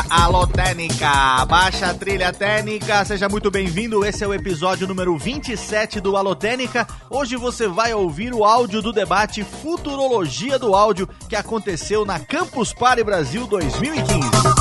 [0.00, 4.04] Técnica, alô Técnica, baixa a trilha técnica, seja muito bem-vindo.
[4.04, 6.86] Esse é o episódio número 27 do Alô Técnica.
[7.10, 12.72] Hoje você vai ouvir o áudio do debate Futurologia do Áudio que aconteceu na Campus
[12.72, 14.59] Party Brasil 2015.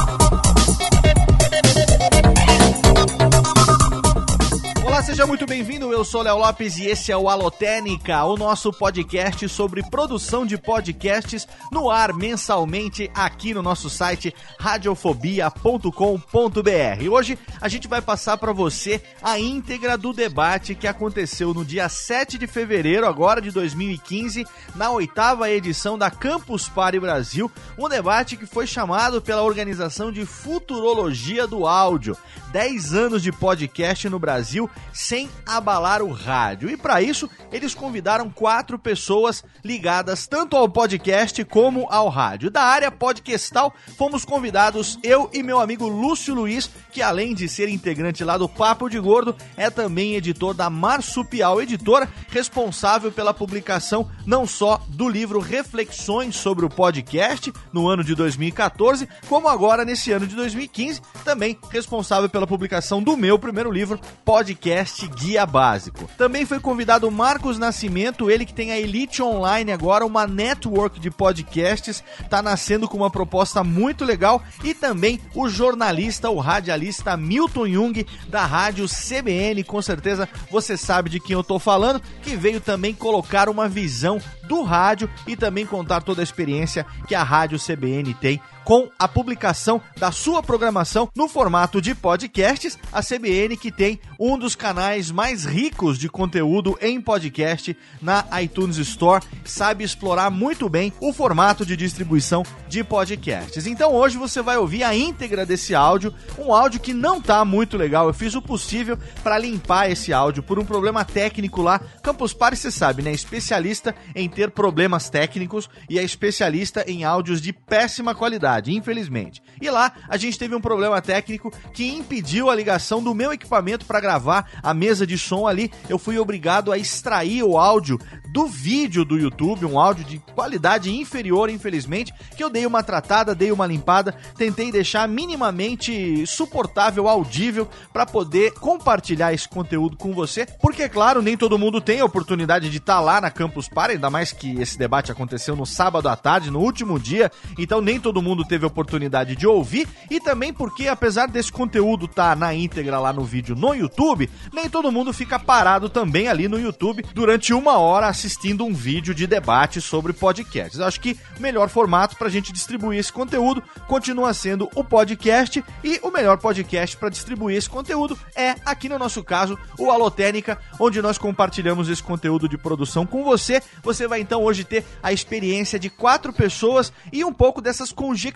[5.00, 5.94] Olá, seja muito bem-vindo.
[5.94, 10.58] Eu sou Léo Lopes e esse é o Alotênica, o nosso podcast sobre produção de
[10.58, 17.10] podcasts no ar mensalmente aqui no nosso site radiofobia.com.br.
[17.10, 21.88] Hoje a gente vai passar para você a íntegra do debate que aconteceu no dia
[21.88, 28.36] 7 de fevereiro, agora de 2015, na oitava edição da Campus Party Brasil, um debate
[28.36, 32.18] que foi chamado pela organização de Futurologia do Áudio.
[32.52, 34.68] 10 anos de podcast no Brasil
[35.00, 36.70] sem abalar o rádio.
[36.70, 42.52] E para isso, eles convidaram quatro pessoas ligadas tanto ao podcast como ao rádio.
[42.52, 47.70] Da área podcastal, fomos convidados eu e meu amigo Lúcio Luiz, que além de ser
[47.70, 54.12] integrante lá do Papo de Gordo, é também editor da Marsupial Editora, responsável pela publicação
[54.26, 60.12] não só do livro Reflexões sobre o podcast no ano de 2014, como agora nesse
[60.12, 66.10] ano de 2015, também responsável pela publicação do meu primeiro livro, Podcast Guia Básico.
[66.18, 71.12] Também foi convidado Marcos Nascimento, ele que tem a Elite Online agora, uma network de
[71.12, 77.68] podcasts, tá nascendo com uma proposta muito legal, e também o jornalista, o radialista Milton
[77.68, 82.62] Jung, da rádio CBN, com certeza você sabe de quem eu tô falando, que veio
[82.62, 87.60] também colocar uma visão do rádio e também contar toda a experiência que a rádio
[87.60, 92.78] CBN tem com a publicação da sua programação no formato de podcasts.
[92.92, 98.78] A CBN que tem um dos canais mais ricos de conteúdo em podcast na iTunes
[98.78, 103.66] Store, sabe explorar muito bem o formato de distribuição de podcasts.
[103.66, 107.78] Então hoje você vai ouvir a íntegra desse áudio, um áudio que não tá muito
[107.78, 108.08] legal.
[108.08, 111.80] Eu fiz o possível para limpar esse áudio por um problema técnico lá.
[112.04, 113.12] Campus Party, você sabe, né?
[113.12, 119.42] Especialista em ter problemas técnicos e é especialista em áudios de péssima qualidade infelizmente.
[119.62, 123.86] E lá a gente teve um problema técnico que impediu a ligação do meu equipamento
[123.86, 125.72] para gravar a mesa de som ali.
[125.88, 128.00] Eu fui obrigado a extrair o áudio
[128.32, 133.34] do vídeo do YouTube, um áudio de qualidade inferior, infelizmente, que eu dei uma tratada,
[133.34, 140.46] dei uma limpada, tentei deixar minimamente suportável, audível para poder compartilhar esse conteúdo com você,
[140.62, 143.94] porque claro, nem todo mundo tem a oportunidade de estar tá lá na Campus Party,
[143.94, 148.00] ainda mais que esse debate aconteceu no sábado à tarde, no último dia, então nem
[148.00, 152.36] todo mundo teve a oportunidade de ouvir e também porque apesar desse conteúdo estar tá
[152.36, 156.60] na íntegra lá no vídeo no YouTube, nem todo mundo fica parado também ali no
[156.60, 160.80] YouTube durante uma hora assistindo um vídeo de debate sobre podcasts.
[160.80, 165.64] Acho que o melhor formato para a gente distribuir esse conteúdo continua sendo o podcast
[165.84, 170.58] e o melhor podcast para distribuir esse conteúdo é, aqui no nosso caso, o Alotênica,
[170.80, 173.62] onde nós compartilhamos esse conteúdo de produção com você.
[173.84, 178.29] Você vai então hoje ter a experiência de quatro pessoas e um pouco dessas conjecturas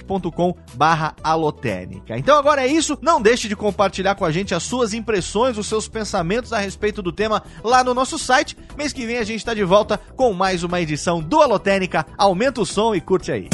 [0.04, 2.16] facebook.com/alotênica.
[2.16, 5.66] Então agora é isso, não deixe de compartilhar com a gente as suas impressões, os
[5.66, 8.56] seus pensamentos a respeito do tema lá no nosso site.
[8.76, 12.06] Mês que vem a gente está de volta com mais uma edição do Alotênica.
[12.16, 13.48] Aumenta o som e curte aí.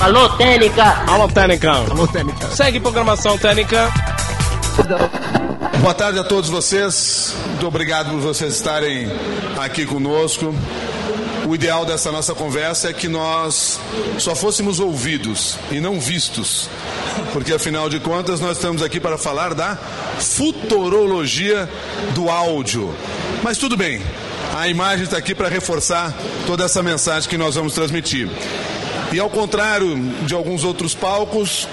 [0.00, 1.04] Alô, Técnica!
[1.06, 1.70] Alô, Técnica!
[1.70, 2.48] Alô, Técnica!
[2.48, 3.88] Segue programação Técnica.
[5.80, 7.36] Boa tarde a todos vocês.
[7.46, 9.06] Muito obrigado por vocês estarem
[9.60, 10.52] aqui conosco.
[11.46, 13.80] O ideal dessa nossa conversa é que nós
[14.18, 16.68] só fôssemos ouvidos e não vistos,
[17.32, 19.76] porque afinal de contas nós estamos aqui para falar da
[20.20, 21.68] futurologia
[22.14, 22.94] do áudio.
[23.42, 24.00] Mas tudo bem,
[24.54, 26.14] a imagem está aqui para reforçar
[26.46, 28.28] toda essa mensagem que nós vamos transmitir.
[29.12, 31.68] E ao contrário de alguns outros palcos,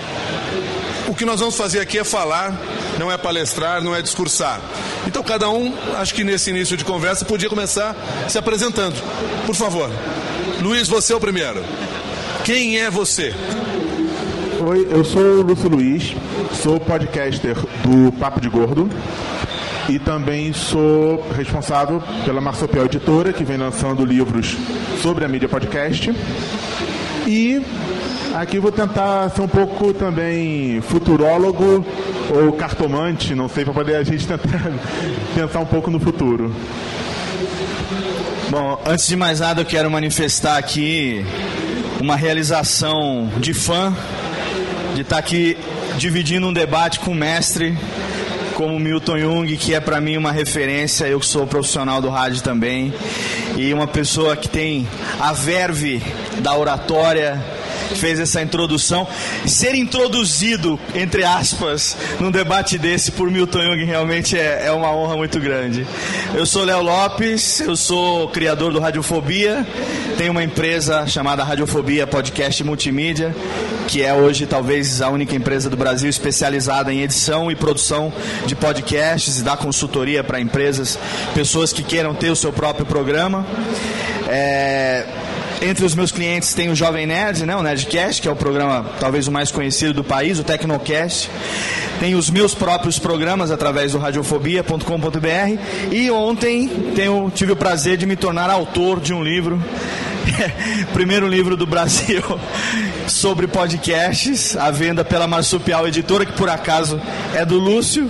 [1.09, 2.55] o que nós vamos fazer aqui é falar,
[2.99, 4.61] não é palestrar, não é discursar.
[5.07, 7.95] Então cada um, acho que nesse início de conversa, podia começar
[8.27, 8.95] se apresentando.
[9.45, 9.89] Por favor.
[10.61, 11.63] Luiz, você é o primeiro.
[12.45, 13.33] Quem é você?
[14.59, 16.13] Oi, eu sou o Lúcio Luiz,
[16.61, 18.89] sou podcaster do Papo de Gordo
[19.87, 24.55] e também sou responsável pela Marsopial Editora, que vem lançando livros
[25.01, 26.13] sobre a mídia podcast.
[27.25, 27.61] E
[28.33, 31.85] aqui vou tentar ser um pouco também futurólogo
[32.29, 34.71] ou cartomante, não sei, para poder a gente tentar
[35.35, 36.53] pensar um pouco no futuro.
[38.49, 41.25] Bom, antes de mais nada, eu quero manifestar aqui
[41.99, 43.95] uma realização de fã,
[44.95, 45.57] de estar aqui
[45.97, 47.77] dividindo um debate com o mestre
[48.59, 52.41] como Milton Jung, que é para mim uma referência, eu que sou profissional do rádio
[52.41, 52.93] também,
[53.55, 54.85] e uma pessoa que tem
[55.17, 56.01] a verve
[56.39, 57.41] da oratória,
[57.95, 59.07] fez essa introdução.
[59.45, 65.15] Ser introduzido, entre aspas, num debate desse por Milton Jung realmente é, é uma honra
[65.15, 65.85] muito grande.
[66.35, 69.65] Eu sou Léo Lopes, eu sou criador do Radiofobia,
[70.17, 73.35] tenho uma empresa chamada Radiofobia Podcast Multimídia,
[73.87, 78.13] que é hoje talvez a única empresa do Brasil especializada em edição e produção
[78.45, 80.97] de podcasts e dá consultoria para empresas,
[81.33, 83.45] pessoas que queiram ter o seu próprio programa.
[84.27, 85.05] É,
[85.61, 88.85] entre os meus clientes tem o Jovem Nerd, né, o Nerdcast, que é o programa
[88.99, 91.29] talvez o mais conhecido do país, o Tecnocast.
[91.99, 95.91] Tem os meus próprios programas através do radiofobia.com.br.
[95.91, 99.61] E ontem tenho, tive o prazer de me tornar autor de um livro
[100.93, 102.23] primeiro livro do Brasil.
[103.09, 107.01] sobre podcasts, à venda pela Marsupial Editora, que por acaso
[107.33, 108.09] é do Lúcio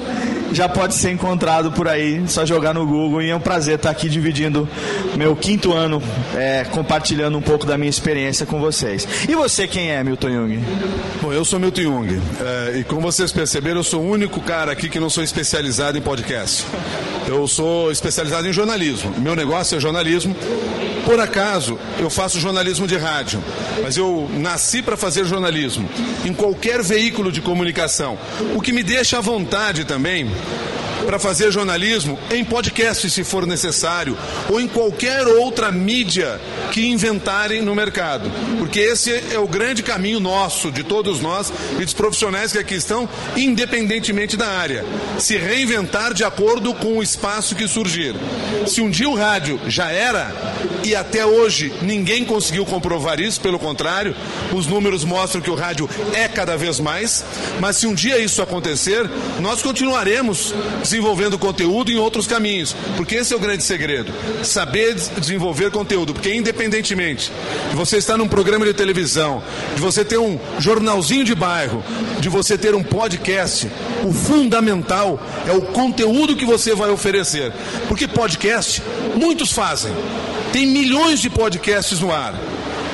[0.52, 3.22] já pode ser encontrado por aí, só jogar no Google.
[3.22, 4.68] E é um prazer estar aqui dividindo
[5.16, 6.02] meu quinto ano,
[6.36, 9.08] é, compartilhando um pouco da minha experiência com vocês.
[9.28, 10.60] E você, quem é, Milton Jung?
[11.22, 12.22] Bom, eu sou Milton Jung.
[12.42, 15.98] É, e como vocês perceberam, eu sou o único cara aqui que não sou especializado
[15.98, 16.66] em podcast.
[17.28, 19.14] Eu sou especializado em jornalismo.
[19.20, 20.36] Meu negócio é jornalismo.
[21.10, 23.44] Por acaso, eu faço jornalismo de rádio,
[23.82, 25.90] mas eu nasci para fazer jornalismo
[26.24, 28.16] em qualquer veículo de comunicação.
[28.56, 30.30] O que me deixa à vontade também
[31.10, 34.16] para fazer jornalismo em podcast, se for necessário,
[34.48, 36.40] ou em qualquer outra mídia
[36.72, 38.32] que inventarem no mercado.
[38.60, 42.76] Porque esse é o grande caminho nosso, de todos nós e dos profissionais que aqui
[42.76, 44.86] estão, independentemente da área.
[45.18, 48.14] Se reinventar de acordo com o espaço que surgir.
[48.68, 50.32] Se um dia o rádio já era,
[50.84, 54.16] e até hoje ninguém conseguiu comprovar isso, pelo contrário,
[54.54, 57.26] os números mostram que o rádio é cada vez mais,
[57.60, 60.99] mas se um dia isso acontecer, nós continuaremos desenvolvendo
[61.40, 64.12] conteúdo em outros caminhos, porque esse é o grande segredo.
[64.44, 67.32] Saber desenvolver conteúdo, porque independentemente
[67.70, 69.42] de você estar num programa de televisão,
[69.76, 71.84] de você ter um jornalzinho de bairro,
[72.20, 73.70] de você ter um podcast,
[74.04, 77.52] o fundamental é o conteúdo que você vai oferecer.
[77.88, 78.82] Porque podcast,
[79.16, 79.92] muitos fazem.
[80.52, 82.34] Tem milhões de podcasts no ar.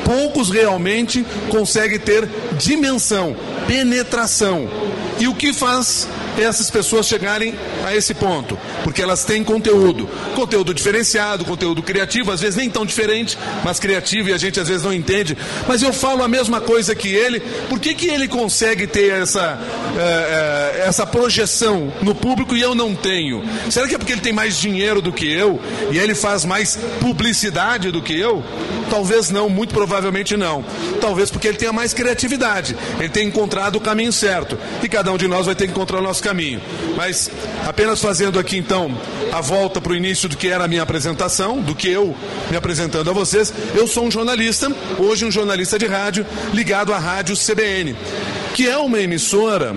[0.03, 3.35] Poucos realmente conseguem ter dimensão,
[3.67, 4.69] penetração.
[5.19, 6.07] E o que faz
[6.43, 12.41] essas pessoas chegarem a esse ponto, porque elas têm conteúdo, conteúdo diferenciado, conteúdo criativo, às
[12.41, 15.37] vezes nem tão diferente, mas criativo e a gente às vezes não entende.
[15.67, 17.39] Mas eu falo a mesma coisa que ele,
[17.69, 19.59] por que, que ele consegue ter essa,
[19.97, 23.43] é, é, essa projeção no público e eu não tenho?
[23.69, 25.59] Será que é porque ele tem mais dinheiro do que eu
[25.91, 28.43] e ele faz mais publicidade do que eu?
[28.89, 30.63] Talvez não, muito provavelmente não.
[31.01, 35.17] Talvez porque ele tenha mais criatividade, ele tem encontrado o caminho certo e cada um
[35.17, 36.59] de nós vai ter que encontrar o nosso caminho.
[36.97, 37.29] Mas
[37.67, 38.97] apenas fazendo aqui então
[39.31, 42.15] a volta para o início do que era a minha apresentação, do que eu
[42.49, 46.97] me apresentando a vocês, eu sou um jornalista, hoje um jornalista de rádio, ligado à
[46.97, 47.95] Rádio CBN,
[48.55, 49.75] que é uma emissora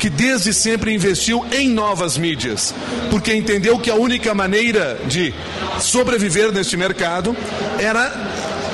[0.00, 2.74] que desde sempre investiu em novas mídias,
[3.10, 5.32] porque entendeu que a única maneira de
[5.78, 7.36] sobreviver neste mercado
[7.78, 8.12] era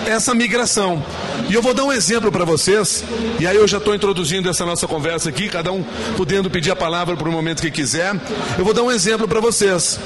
[0.07, 1.05] essa migração.
[1.49, 3.05] E eu vou dar um exemplo para vocês,
[3.41, 5.83] e aí eu já estou introduzindo essa nossa conversa aqui, cada um
[6.17, 8.15] podendo pedir a palavra para o momento que quiser.
[8.59, 9.99] Eu vou dar um exemplo para vocês.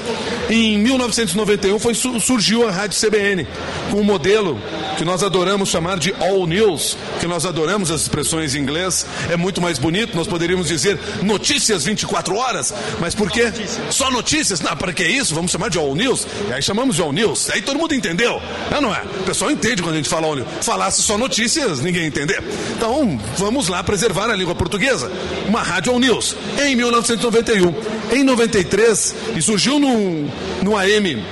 [0.49, 3.47] Em 1991 foi, surgiu a Rádio CBN,
[3.91, 4.59] com um modelo
[4.97, 9.35] que nós adoramos chamar de All News, que nós adoramos as expressões em inglês, é
[9.35, 13.51] muito mais bonito, nós poderíamos dizer notícias 24 horas, mas por quê?
[13.89, 14.61] Só notícias?
[14.61, 15.33] Não, para que isso?
[15.33, 16.27] Vamos chamar de All News?
[16.49, 19.01] E aí chamamos de All News, aí todo mundo entendeu, não, não é?
[19.21, 20.47] O pessoal entende quando a gente fala All News.
[20.61, 22.43] Falasse só notícias, ninguém entender.
[22.75, 25.09] Então, vamos lá preservar a língua portuguesa.
[25.47, 27.73] Uma rádio All News, em 1991.
[28.11, 30.29] Em 93, e surgiu no,
[30.61, 31.23] no AM.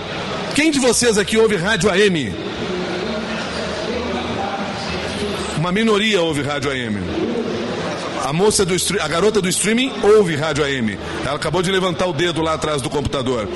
[0.55, 2.33] Quem de vocês aqui ouve rádio AM?
[5.57, 6.97] Uma minoria ouve rádio AM.
[8.23, 10.97] A moça do a garota do streaming ouve rádio AM.
[11.25, 13.47] Ela acabou de levantar o dedo lá atrás do computador.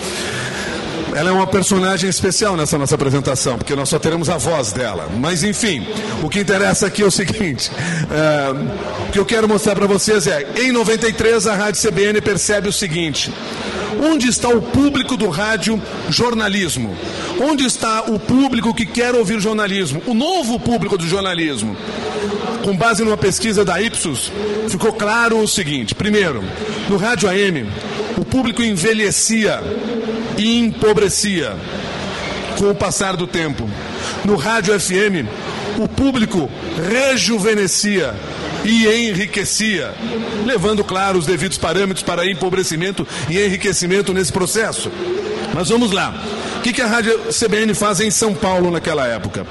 [1.13, 5.09] Ela é uma personagem especial nessa nossa apresentação, porque nós só teremos a voz dela.
[5.17, 5.85] Mas enfim,
[6.23, 7.71] o que interessa aqui é o seguinte:
[8.11, 12.67] é, o que eu quero mostrar para vocês é, em 93 a Rádio CBN percebe
[12.67, 13.31] o seguinte.
[14.01, 16.95] Onde está o público do rádio jornalismo?
[17.39, 20.01] Onde está o público que quer ouvir jornalismo?
[20.05, 21.77] O novo público do jornalismo.
[22.63, 24.31] Com base numa pesquisa da Ipsos,
[24.67, 26.43] ficou claro o seguinte: primeiro,
[26.89, 27.67] no rádio AM,
[28.17, 29.61] o público envelhecia
[30.37, 31.55] e empobrecia
[32.57, 33.69] com o passar do tempo.
[34.23, 35.27] No rádio FM,
[35.77, 36.49] o público
[36.89, 38.15] rejuvenescia
[38.63, 39.93] e enriquecia,
[40.45, 44.91] levando, claro, os devidos parâmetros para empobrecimento e enriquecimento nesse processo.
[45.53, 46.13] Mas vamos lá.
[46.65, 49.45] Que, que a Rádio CBN faz em São Paulo naquela época?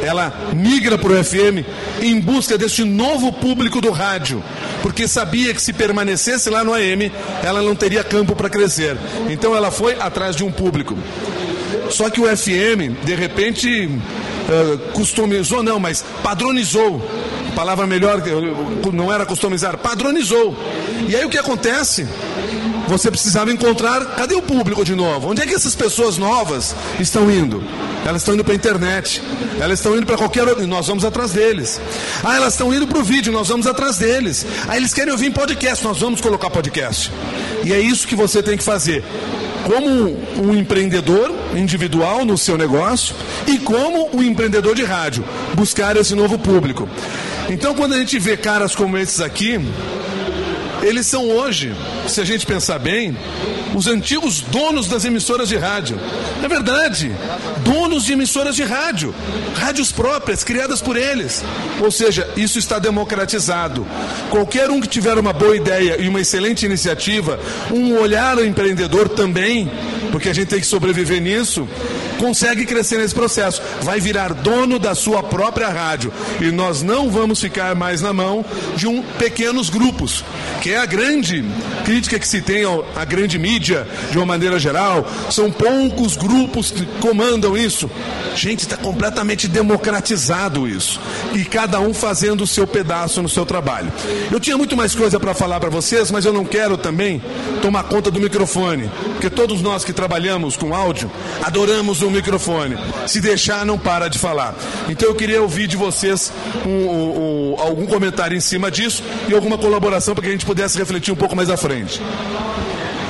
[0.00, 1.66] Ela migra para o FM
[2.00, 4.40] em busca deste novo público do rádio,
[4.80, 7.10] porque sabia que se permanecesse lá no AM,
[7.42, 8.96] ela não teria campo para crescer.
[9.28, 10.96] Então ela foi atrás de um público.
[11.90, 17.04] Só que o FM, de repente, uh, customizou, não, mas padronizou
[17.52, 18.22] palavra melhor,
[18.92, 20.56] não era customizar, padronizou.
[21.08, 22.06] E aí o que acontece?
[22.88, 25.30] Você precisava encontrar, cadê o público de novo?
[25.30, 27.62] Onde é que essas pessoas novas estão indo?
[28.04, 29.22] Elas estão indo para a internet,
[29.60, 31.80] elas estão indo para qualquer outro, nós vamos atrás deles.
[32.24, 34.44] Ah, elas estão indo para o vídeo, nós vamos atrás deles.
[34.68, 37.12] Ah, eles querem ouvir podcast, nós vamos colocar podcast.
[37.64, 39.04] E é isso que você tem que fazer
[39.62, 43.14] como um empreendedor individual no seu negócio
[43.46, 45.24] e como um empreendedor de rádio,
[45.54, 46.88] buscar esse novo público.
[47.48, 49.60] Então, quando a gente vê caras como esses aqui,
[50.82, 51.74] eles são hoje,
[52.08, 53.16] se a gente pensar bem,
[53.74, 55.98] os antigos donos das emissoras de rádio.
[56.42, 57.12] É verdade,
[57.64, 59.14] donos de emissoras de rádio,
[59.54, 61.42] rádios próprias, criadas por eles.
[61.80, 63.86] Ou seja, isso está democratizado.
[64.30, 67.38] Qualquer um que tiver uma boa ideia e uma excelente iniciativa,
[67.70, 69.70] um olhar empreendedor também,
[70.10, 71.66] porque a gente tem que sobreviver nisso,
[72.22, 73.60] consegue crescer nesse processo.
[73.80, 76.12] Vai virar dono da sua própria rádio.
[76.40, 78.44] E nós não vamos ficar mais na mão
[78.76, 80.24] de um pequenos grupos,
[80.60, 81.44] que é a grande
[81.84, 82.62] crítica que se tem
[82.94, 85.04] à grande mídia, de uma maneira geral.
[85.30, 87.90] São poucos grupos que comandam isso.
[88.36, 91.00] Gente, está completamente democratizado isso.
[91.34, 93.92] E cada um fazendo o seu pedaço no seu trabalho.
[94.30, 97.20] Eu tinha muito mais coisa para falar para vocês, mas eu não quero também
[97.60, 98.88] tomar conta do microfone.
[99.12, 101.10] Porque todos nós que trabalhamos com áudio
[101.42, 102.76] adoramos o microfone.
[103.06, 104.54] Se deixar, não para de falar.
[104.88, 106.32] Então eu queria ouvir de vocês
[106.66, 110.46] um, um, um, algum comentário em cima disso e alguma colaboração para que a gente
[110.46, 112.00] pudesse refletir um pouco mais à frente.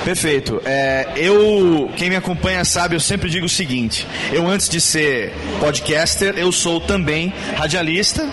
[0.05, 0.61] Perfeito.
[0.65, 5.33] É, eu, quem me acompanha sabe, eu sempre digo o seguinte: eu antes de ser
[5.61, 8.29] podcaster, eu sou também radialista,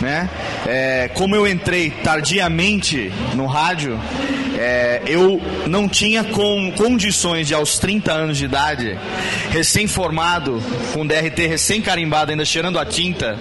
[0.00, 0.28] né?
[0.66, 3.98] É, como eu entrei tardiamente no rádio,
[4.62, 8.96] é, eu não tinha com condições de, aos 30 anos de idade,
[9.50, 13.36] recém-formado, com DRT recém-carimbado, ainda cheirando a tinta,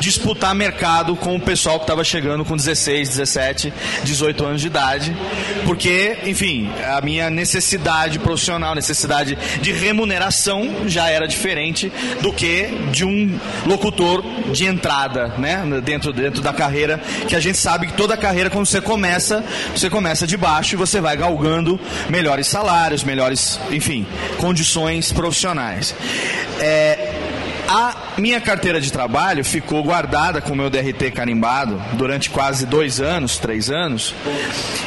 [0.00, 5.16] disputar mercado com o pessoal que estava chegando com 16, 17, 18 anos de idade,
[5.64, 13.04] porque, enfim, a minha necessidade profissional, necessidade de remuneração já era diferente do que de
[13.04, 18.16] um locutor de entrada, né, dentro, dentro da carreira, que a gente sabe que toda
[18.16, 21.78] carreira, quando você começa, você começa de baixo baixo e você vai galgando
[22.08, 24.06] melhores salários, melhores, enfim,
[24.38, 25.94] condições profissionais.
[26.58, 27.03] É,
[27.68, 33.00] a minha carteira de trabalho ficou guardada com o meu DRT carimbado durante quase dois
[33.00, 34.14] anos, três anos.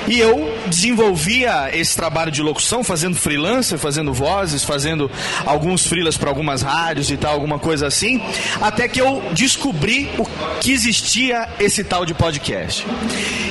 [0.08, 5.10] E eu desenvolvia esse trabalho de locução, fazendo freelancer, fazendo vozes, fazendo
[5.46, 8.22] alguns freelas para algumas rádios e tal, alguma coisa assim,
[8.62, 10.26] até que eu descobri o
[10.62, 12.86] que existia esse tal de podcast.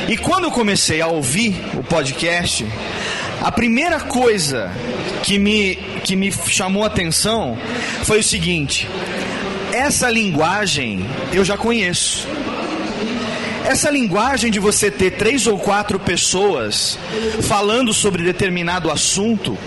[0.09, 2.65] E quando eu comecei a ouvir o podcast,
[3.43, 4.71] a primeira coisa
[5.23, 7.57] que me, que me chamou a atenção
[8.05, 8.89] foi o seguinte:
[9.77, 12.27] essa linguagem eu já conheço.
[13.67, 16.97] Essa linguagem de você ter três ou quatro pessoas
[17.43, 19.59] falando sobre determinado assunto,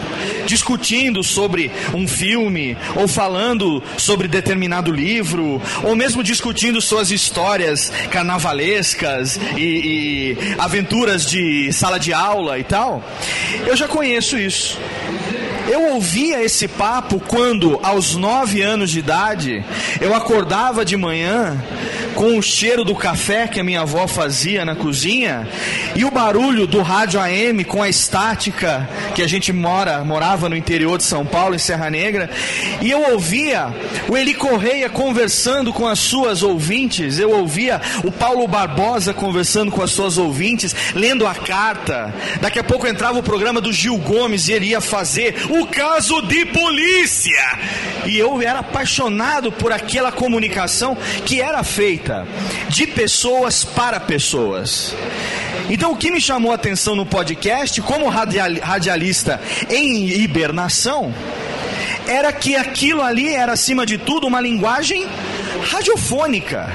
[0.45, 9.37] discutindo sobre um filme, ou falando sobre determinado livro, ou mesmo discutindo suas histórias carnavalescas
[9.57, 13.03] e, e aventuras de sala de aula e tal,
[13.67, 14.79] eu já conheço isso.
[15.67, 19.63] Eu ouvia esse papo quando, aos nove anos de idade,
[19.99, 21.61] eu acordava de manhã
[22.15, 25.47] com o cheiro do café que a minha avó fazia na cozinha
[25.95, 30.55] e o barulho do rádio AM com a estática que a gente mora, morava no
[30.55, 32.29] interior de São Paulo, em Serra Negra,
[32.81, 33.73] e eu ouvia
[34.07, 39.81] o Eli Correia conversando com as suas ouvintes, eu ouvia o Paulo Barbosa conversando com
[39.81, 42.13] as suas ouvintes, lendo a carta.
[42.41, 46.21] Daqui a pouco entrava o programa do Gil Gomes e ele ia fazer o caso
[46.21, 47.59] de polícia.
[48.05, 51.98] E eu era apaixonado por aquela comunicação que era feita
[52.69, 54.95] de pessoas para pessoas.
[55.69, 61.13] Então, o que me chamou a atenção no podcast, como radialista em hibernação,
[62.07, 65.07] era que aquilo ali era, acima de tudo, uma linguagem
[65.69, 66.67] radiofônica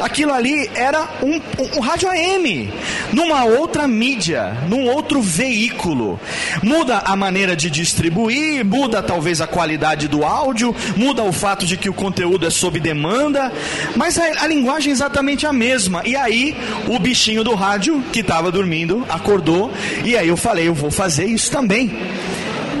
[0.00, 1.40] aquilo ali era um,
[1.76, 2.72] um, rádio AM,
[3.12, 6.18] numa outra mídia, num outro veículo.
[6.62, 11.76] Muda a maneira de distribuir, muda talvez a qualidade do áudio, muda o fato de
[11.76, 13.52] que o conteúdo é sob demanda,
[13.96, 16.02] mas a, a linguagem é exatamente a mesma.
[16.04, 16.56] E aí,
[16.88, 19.70] o bichinho do rádio, que estava dormindo, acordou,
[20.04, 21.90] e aí eu falei: eu vou fazer isso também.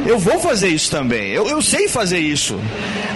[0.06, 1.30] Eu vou fazer isso também.
[1.30, 2.58] Eu, eu sei fazer isso.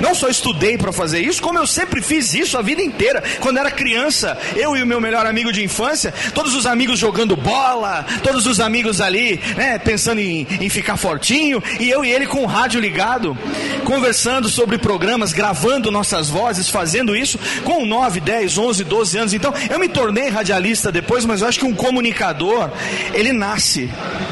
[0.00, 3.22] Não só estudei para fazer isso, como eu sempre fiz isso a vida inteira.
[3.40, 7.36] Quando era criança, eu e o meu melhor amigo de infância, todos os amigos jogando
[7.36, 12.26] bola, todos os amigos ali, né, pensando em, em ficar fortinho, e eu e ele
[12.26, 13.36] com o rádio ligado,
[13.84, 19.34] conversando sobre programas, gravando nossas vozes, fazendo isso com 9, 10, 11, 12 anos.
[19.34, 22.70] Então, eu me tornei radialista depois, mas eu acho que um comunicador,
[23.14, 23.88] ele nasce,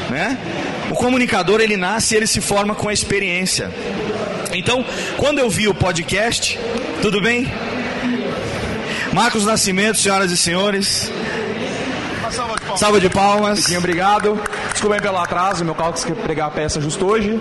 [0.09, 0.37] né?
[0.93, 3.71] O comunicador ele nasce e ele se forma com a experiência.
[4.53, 4.85] Então,
[5.17, 6.59] quando eu vi o podcast,
[7.01, 7.51] tudo bem?
[9.11, 11.11] Marcos Nascimento, senhoras e senhores.
[12.33, 12.79] Salva de palmas.
[12.79, 13.71] Salva de palmas.
[13.75, 14.41] obrigado.
[14.71, 17.39] Desculpem pelo atraso, meu carro quis pregar a peça justo hoje,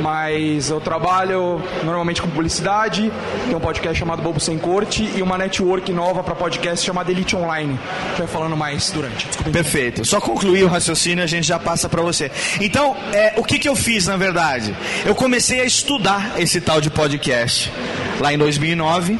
[0.00, 3.10] mas eu trabalho normalmente com publicidade,
[3.46, 7.34] tem um podcast chamado Bobo Sem Corte e uma network nova para podcast chamada Elite
[7.34, 7.78] Online.
[7.78, 9.26] A gente vai falando mais durante.
[9.26, 9.52] Desculpem.
[9.52, 10.04] Perfeito.
[10.04, 12.30] Só concluir o raciocínio a gente já passa para você.
[12.60, 14.76] Então, é, o que, que eu fiz na verdade?
[15.04, 17.72] Eu comecei a estudar esse tal de podcast
[18.20, 19.18] lá em 2009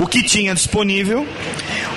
[0.00, 1.26] o que tinha disponível,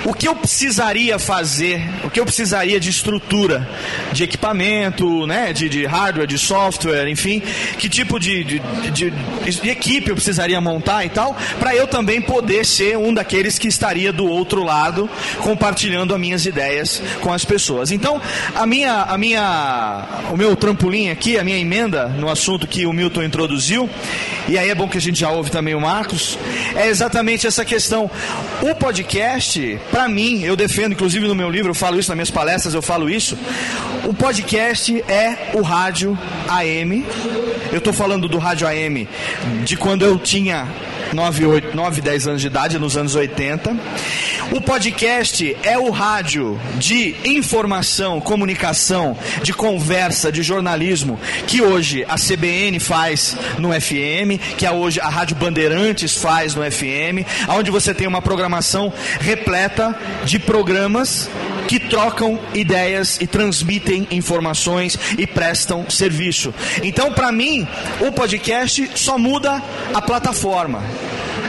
[0.04, 3.66] o que eu precisaria fazer, o que eu precisaria de estrutura,
[4.12, 7.42] de equipamento, né, de, de hardware, de software, enfim,
[7.78, 8.62] que tipo de, de,
[8.92, 13.58] de, de equipe eu precisaria montar e tal, para eu também poder ser um daqueles
[13.58, 17.90] que estaria do outro lado, compartilhando as minhas ideias com as pessoas.
[17.90, 18.20] Então,
[18.54, 22.92] a minha, a minha, o meu trampolim aqui, a minha emenda no assunto que o
[22.92, 23.88] Milton introduziu,
[24.46, 26.38] e aí é bom que a gente já ouve também o Marcos,
[26.76, 27.93] é exatamente essa questão.
[28.02, 32.30] O podcast, para mim, eu defendo, inclusive no meu livro, eu falo isso nas minhas
[32.30, 33.38] palestras, eu falo isso.
[34.04, 37.04] O podcast é o rádio AM.
[37.72, 39.08] Eu estou falando do rádio AM
[39.64, 40.68] de quando eu tinha
[41.12, 43.76] 9, 8, 9, 10 anos de idade, nos anos 80.
[44.52, 52.16] O podcast é o rádio de informação, comunicação, de conversa, de jornalismo, que hoje a
[52.16, 58.06] CBN faz no FM, que hoje a Rádio Bandeirantes faz no FM, onde você tem
[58.06, 59.94] uma programação repleta
[60.24, 61.28] de programas
[61.66, 66.54] que trocam ideias e transmitem informações e prestam serviço.
[66.82, 67.66] Então, para mim,
[68.00, 70.82] o podcast só muda a plataforma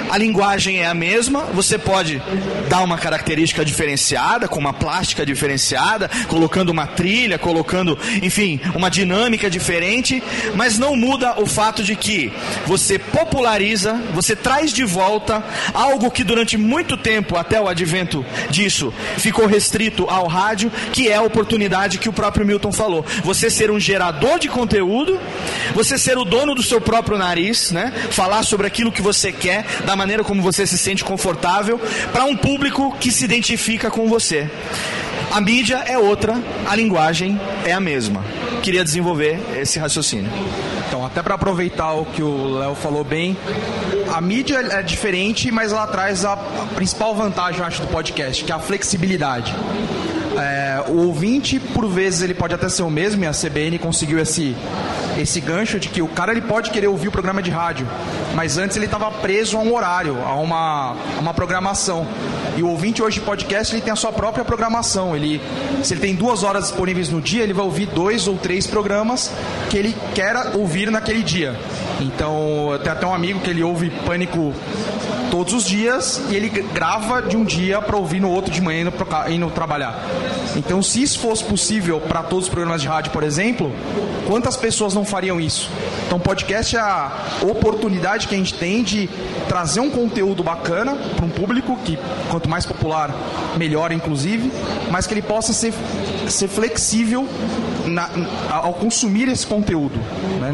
[0.09, 2.21] a linguagem é a mesma, você pode
[2.69, 9.49] dar uma característica diferenciada, com uma plástica diferenciada, colocando uma trilha, colocando, enfim, uma dinâmica
[9.49, 10.21] diferente,
[10.55, 12.31] mas não muda o fato de que
[12.65, 18.93] você populariza, você traz de volta algo que durante muito tempo, até o advento disso,
[19.17, 23.05] ficou restrito ao rádio, que é a oportunidade que o próprio Milton falou.
[23.23, 25.19] Você ser um gerador de conteúdo,
[25.73, 27.93] você ser o dono do seu próprio nariz, né?
[28.11, 31.79] Falar sobre aquilo que você quer, maneira como você se sente confortável
[32.11, 34.49] para um público que se identifica com você.
[35.31, 38.23] A mídia é outra, a linguagem é a mesma.
[38.61, 40.31] Queria desenvolver esse raciocínio.
[40.87, 43.35] Então, até para aproveitar o que o Léo falou bem,
[44.13, 46.37] a mídia é diferente, mas ela traz a,
[46.75, 49.53] principal vantagem, acho, do podcast, que é a flexibilidade.
[50.37, 54.19] É, o ouvinte, por vezes, ele pode até ser o mesmo, e a CBN conseguiu
[54.19, 54.55] esse,
[55.17, 57.87] esse gancho de que o cara ele pode querer ouvir o programa de rádio,
[58.33, 62.07] mas antes ele estava preso a um horário, a uma, a uma programação.
[62.57, 65.15] E o ouvinte hoje de podcast ele tem a sua própria programação.
[65.15, 65.41] Ele,
[65.83, 69.31] se ele tem duas horas disponíveis no dia, ele vai ouvir dois ou três programas
[69.69, 71.55] que ele quer ouvir naquele dia.
[71.99, 74.53] Então, tem até um amigo que ele ouve Pânico
[75.31, 78.81] todos os dias e ele grava de um dia para ouvir no outro de manhã
[78.81, 78.93] indo,
[79.29, 80.03] indo trabalhar.
[80.55, 83.71] Então, se isso fosse possível para todos os programas de rádio, por exemplo,
[84.27, 85.69] quantas pessoas não fariam isso?
[86.05, 87.11] Então, podcast é a
[87.43, 89.09] oportunidade que a gente tem de
[89.47, 91.97] trazer um conteúdo bacana para um público que,
[92.29, 93.13] quanto mais popular,
[93.57, 94.51] melhor, inclusive,
[94.91, 95.73] mas que ele possa ser,
[96.31, 97.27] ser flexível
[97.85, 98.09] na,
[98.49, 99.97] ao consumir esse conteúdo.
[100.39, 100.53] Né?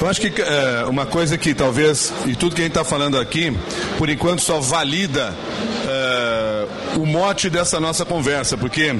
[0.00, 3.18] Eu acho que é, uma coisa que talvez, e tudo que a gente está falando
[3.18, 3.56] aqui,
[3.98, 5.34] por enquanto só valida
[5.86, 8.94] é, o mote dessa nossa conversa, porque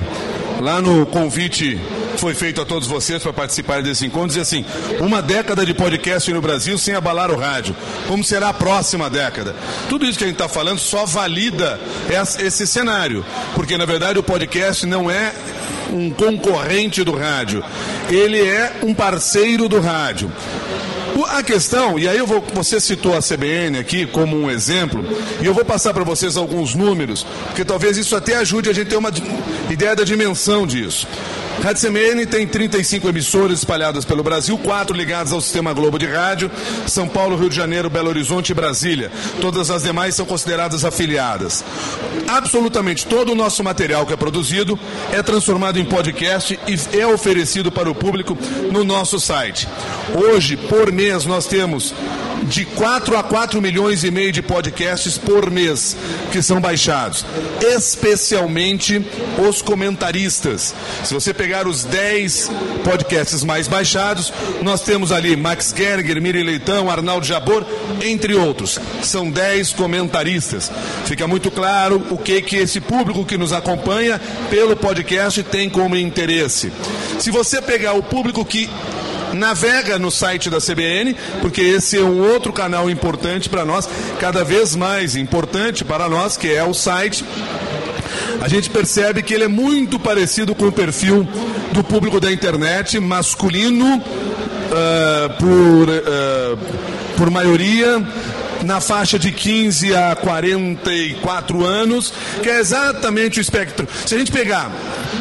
[0.60, 1.80] lá no convite
[2.24, 4.64] foi feito a todos vocês para participar desse encontro, diz assim,
[4.98, 7.76] uma década de podcast no Brasil sem abalar o rádio.
[8.08, 9.54] Como será a próxima década?
[9.90, 11.78] Tudo isso que a gente está falando só valida
[12.38, 13.22] esse cenário,
[13.54, 15.34] porque na verdade o podcast não é
[15.92, 17.62] um concorrente do rádio,
[18.08, 20.32] ele é um parceiro do rádio.
[21.28, 25.04] A questão, e aí eu vou, você citou a CBN aqui como um exemplo,
[25.42, 28.86] e eu vou passar para vocês alguns números, porque talvez isso até ajude a gente
[28.86, 29.12] a ter uma
[29.68, 31.06] ideia da dimensão disso.
[31.62, 36.50] Rádio CMN tem 35 emissoras espalhadas pelo Brasil, quatro ligadas ao Sistema Globo de Rádio,
[36.86, 39.10] São Paulo, Rio de Janeiro, Belo Horizonte e Brasília.
[39.40, 41.64] Todas as demais são consideradas afiliadas.
[42.28, 44.78] Absolutamente todo o nosso material que é produzido
[45.12, 48.36] é transformado em podcast e é oferecido para o público
[48.70, 49.66] no nosso site.
[50.14, 51.94] Hoje, por mês, nós temos
[52.44, 55.96] de 4 a 4 milhões e meio de podcasts por mês
[56.30, 57.24] que são baixados,
[57.60, 59.04] especialmente
[59.48, 60.74] os comentaristas.
[61.04, 62.50] Se você pegar os 10
[62.84, 67.64] podcasts mais baixados, nós temos ali Max Gerger, Miri Leitão, Arnaldo Jabor,
[68.02, 68.78] entre outros.
[69.02, 70.70] São 10 comentaristas.
[71.06, 75.96] Fica muito claro o que que esse público que nos acompanha pelo podcast tem como
[75.96, 76.72] interesse.
[77.18, 78.68] Se você pegar o público que
[79.34, 84.44] navega no site da CBN, porque esse é um outro canal importante para nós, cada
[84.44, 87.24] vez mais importante para nós, que é o site.
[88.40, 91.26] A gente percebe que ele é muito parecido com o perfil
[91.72, 96.58] do público da internet, masculino, uh, por, uh,
[97.16, 98.02] por maioria,
[98.64, 103.86] na faixa de 15 a 44 anos, que é exatamente o espectro.
[104.06, 104.70] Se a gente pegar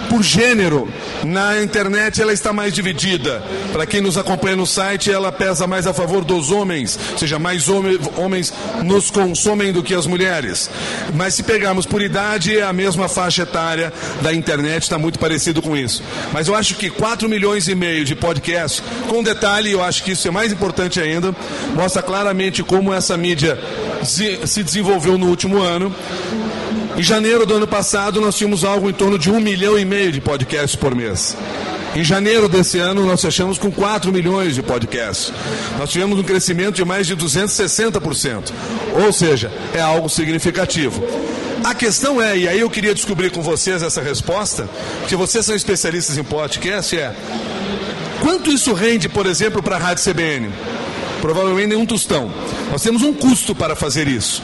[0.09, 0.87] por gênero,
[1.23, 3.41] na internet ela está mais dividida.
[3.71, 7.39] Para quem nos acompanha no site, ela pesa mais a favor dos homens, ou seja,
[7.39, 8.53] mais homens
[8.83, 10.69] nos consomem do que as mulheres.
[11.15, 15.61] Mas se pegarmos por idade, é a mesma faixa etária da internet, está muito parecido
[15.61, 16.03] com isso.
[16.31, 20.11] Mas eu acho que 4 milhões e meio de podcasts, com detalhe, eu acho que
[20.11, 21.35] isso é mais importante ainda,
[21.73, 23.57] mostra claramente como essa mídia
[24.03, 25.93] se desenvolveu no último ano
[26.95, 30.11] em janeiro do ano passado, nós tínhamos algo em torno de um milhão e meio
[30.11, 31.35] de podcasts por mês.
[31.95, 35.33] Em janeiro desse ano, nós fechamos com 4 milhões de podcasts.
[35.79, 38.51] Nós tivemos um crescimento de mais de 260%.
[39.03, 41.03] Ou seja, é algo significativo.
[41.63, 44.69] A questão é, e aí eu queria descobrir com vocês essa resposta,
[45.07, 47.15] que vocês são especialistas em podcast, é
[48.21, 50.49] quanto isso rende, por exemplo, para a Rádio CBN?
[51.23, 52.29] Provavelmente nenhum tostão.
[52.69, 54.43] Nós temos um custo para fazer isso,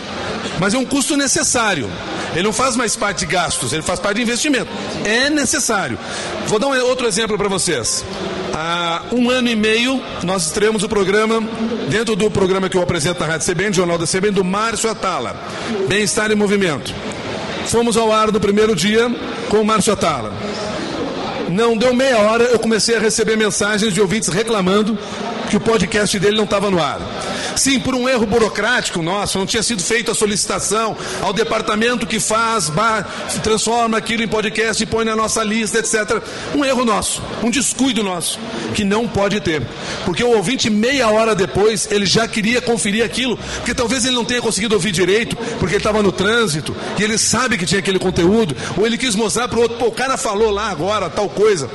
[0.62, 1.90] mas é um custo necessário.
[2.32, 4.70] Ele não faz mais parte de gastos, ele faz parte de investimento.
[5.04, 6.00] É necessário.
[6.48, 8.06] Vou dar um outro exemplo para vocês.
[8.54, 11.44] Há um ano e meio, nós estreamos o programa,
[11.90, 15.36] dentro do programa que eu apresento na Rádio CBN, Jornal da CBN, do Márcio Atala,
[15.90, 16.96] Bem-Estar em Movimento.
[17.66, 19.14] Fomos ao ar no primeiro dia
[19.50, 20.32] com o Márcio Atala.
[21.50, 24.98] Não deu meia hora, eu comecei a receber mensagens de ouvintes reclamando
[25.50, 27.00] que o podcast dele não estava no ar.
[27.56, 32.20] Sim, por um erro burocrático nosso, não tinha sido feita a solicitação ao departamento que
[32.20, 32.72] faz,
[33.44, 36.22] transforma aquilo em podcast e põe na nossa lista, etc.
[36.56, 38.40] Um erro nosso, um descuido nosso,
[38.74, 39.62] que não pode ter.
[40.06, 44.26] Porque o ouvinte, meia hora depois, ele já queria conferir aquilo, porque talvez ele não
[44.26, 48.00] tenha conseguido ouvir direito, porque ele estava no trânsito, e ele sabe que tinha aquele
[48.00, 51.30] conteúdo, ou ele quis mostrar para o outro, pô, o cara falou lá agora tal
[51.30, 51.70] coisa.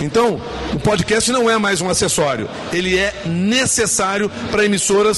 [0.00, 0.40] Então,
[0.72, 5.17] o podcast não é mais um acessório, ele é necessário para emissoras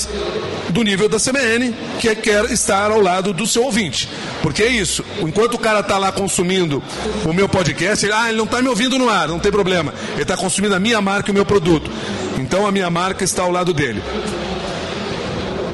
[0.71, 4.09] do nível da CBN, que quer estar ao lado do seu ouvinte.
[4.43, 6.83] Porque é isso, enquanto o cara está lá consumindo
[7.25, 9.93] o meu podcast, ele, ah, ele não está me ouvindo no ar, não tem problema.
[10.13, 11.91] Ele está consumindo a minha marca e o meu produto.
[12.39, 14.03] Então a minha marca está ao lado dele.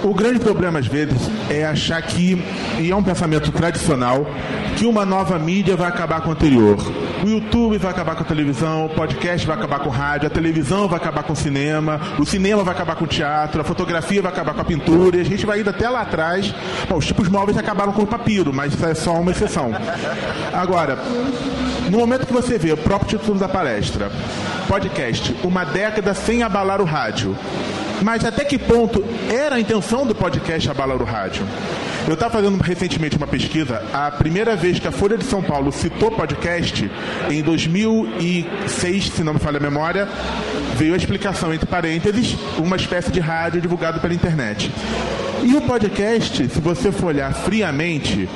[0.06, 2.40] O grande problema, às vezes, é achar que,
[2.78, 4.24] e é um pensamento tradicional,
[4.76, 6.76] que uma nova mídia vai acabar com a anterior.
[7.24, 10.30] O YouTube vai acabar com a televisão, o podcast vai acabar com o rádio, a
[10.30, 14.22] televisão vai acabar com o cinema, o cinema vai acabar com o teatro, a fotografia
[14.22, 16.54] vai acabar com a pintura, e a gente vai indo até lá atrás.
[16.88, 19.72] Bom, os tipos móveis acabaram com o papiro, mas isso é só uma exceção.
[20.52, 20.96] Agora,
[21.90, 24.12] no momento que você vê o próprio título da palestra,
[24.68, 27.36] podcast, uma década sem abalar o rádio,
[28.02, 31.44] mas até que ponto era a intenção do podcast abalar o rádio?
[32.06, 33.82] Eu estava fazendo recentemente uma pesquisa.
[33.92, 36.88] A primeira vez que a Folha de São Paulo citou podcast,
[37.28, 40.08] em 2006, se não me falha a memória,
[40.76, 44.70] veio a explicação, entre parênteses, uma espécie de rádio divulgado pela internet.
[45.42, 48.28] E o podcast, se você for olhar friamente,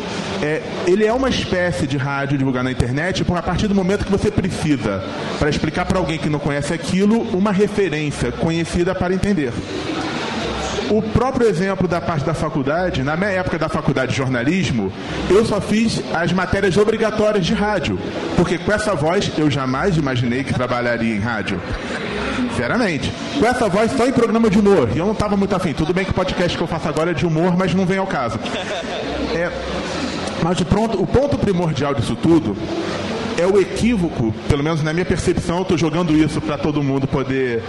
[0.43, 4.11] é, ele é uma espécie de rádio divulgado na internet a partir do momento que
[4.11, 5.03] você precisa,
[5.39, 9.53] para explicar para alguém que não conhece aquilo, uma referência conhecida para entender.
[10.91, 14.93] O próprio exemplo da parte da faculdade, na minha época da faculdade de jornalismo,
[15.31, 17.97] eu só fiz as matérias obrigatórias de rádio,
[18.37, 21.61] porque com essa voz eu jamais imaginei que trabalharia em rádio.
[22.51, 23.13] Sinceramente.
[23.39, 24.89] Com essa voz só em programa de humor.
[24.93, 25.73] E eu não estava muito afim.
[25.73, 27.99] Tudo bem que o podcast que eu faço agora é de humor, mas não vem
[27.99, 28.39] ao caso.
[29.33, 29.49] É,
[30.43, 32.57] mas o, pronto, o ponto primordial disso tudo
[33.41, 37.07] é o equívoco, pelo menos na minha percepção, eu estou jogando isso para todo mundo
[37.07, 37.63] poder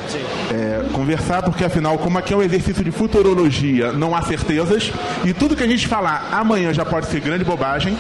[0.52, 4.92] é, conversar, porque afinal, como aqui é um exercício de futurologia, não há certezas,
[5.24, 7.98] e tudo que a gente falar amanhã já pode ser grande bobagem,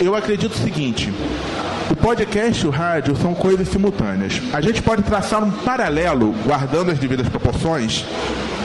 [0.00, 1.12] eu acredito o seguinte.
[1.90, 4.40] O podcast e o rádio são coisas simultâneas.
[4.52, 8.04] A gente pode traçar um paralelo, guardando as devidas proporções,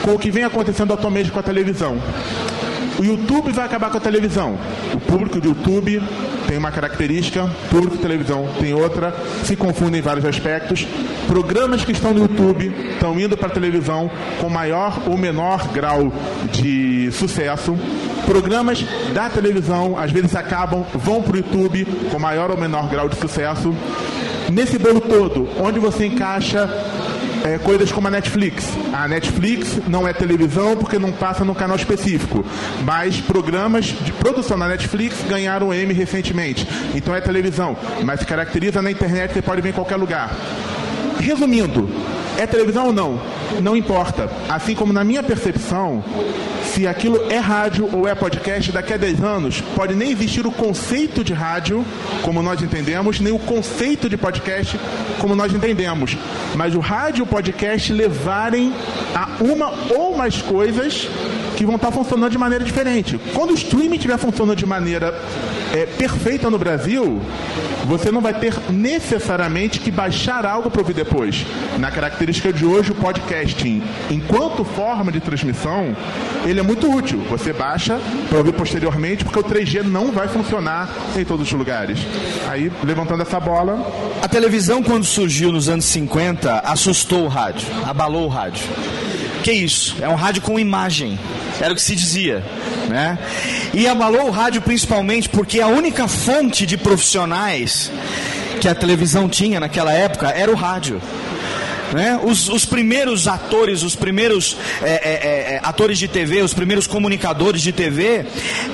[0.01, 1.97] com o que vem acontecendo atualmente com a televisão.
[2.99, 4.57] O YouTube vai acabar com a televisão.
[4.93, 6.01] O público do YouTube
[6.47, 10.85] tem uma característica, público de televisão tem outra, se confundem em vários aspectos.
[11.27, 16.13] Programas que estão no YouTube estão indo para a televisão com maior ou menor grau
[16.51, 17.75] de sucesso.
[18.25, 23.09] Programas da televisão às vezes acabam, vão para o YouTube com maior ou menor grau
[23.09, 23.73] de sucesso.
[24.51, 26.69] Nesse bolo todo, onde você encaixa
[27.43, 28.65] é, coisas como a Netflix.
[28.93, 32.45] A Netflix não é televisão porque não passa no canal específico,
[32.83, 36.67] mas programas de produção na Netflix ganharam M recentemente.
[36.95, 40.31] Então é televisão, mas se caracteriza na internet, você pode ver em qualquer lugar.
[41.23, 41.89] Resumindo,
[42.37, 43.17] é televisão ou não?
[43.61, 44.29] Não importa.
[44.49, 46.03] Assim como na minha percepção,
[46.65, 50.51] se aquilo é rádio ou é podcast, daqui a 10 anos pode nem existir o
[50.51, 51.85] conceito de rádio
[52.21, 54.77] como nós entendemos, nem o conceito de podcast
[55.17, 56.17] como nós entendemos.
[56.55, 58.73] Mas o rádio e o podcast levarem
[59.15, 61.07] a uma ou mais coisas
[61.55, 63.19] que vão estar funcionando de maneira diferente.
[63.33, 65.13] Quando o streaming estiver funcionando de maneira
[65.73, 67.21] é, perfeita no Brasil,
[67.85, 71.45] você não vai ter necessariamente que baixar algo para ouvir depois.
[71.77, 75.95] Na característica de hoje, o podcasting, enquanto forma de transmissão,
[76.45, 77.21] ele é muito útil.
[77.29, 81.99] Você baixa para ouvir posteriormente, porque o 3G não vai funcionar em todos os lugares.
[82.49, 83.85] Aí, levantando essa bola.
[84.21, 88.63] A televisão, quando surgiu nos anos 50, assustou o rádio, abalou o rádio.
[89.43, 89.97] Que isso?
[90.01, 91.19] É um rádio com imagem.
[91.59, 92.41] Era o que se dizia.
[92.87, 93.19] Né?
[93.73, 97.91] E abalou o rádio principalmente porque a única fonte de profissionais
[98.61, 101.01] que a televisão tinha naquela época era o rádio.
[101.93, 102.19] Né?
[102.23, 107.61] Os, os, primeiros atores, os primeiros é, é, é, atores de TV, os primeiros comunicadores
[107.61, 108.25] de TV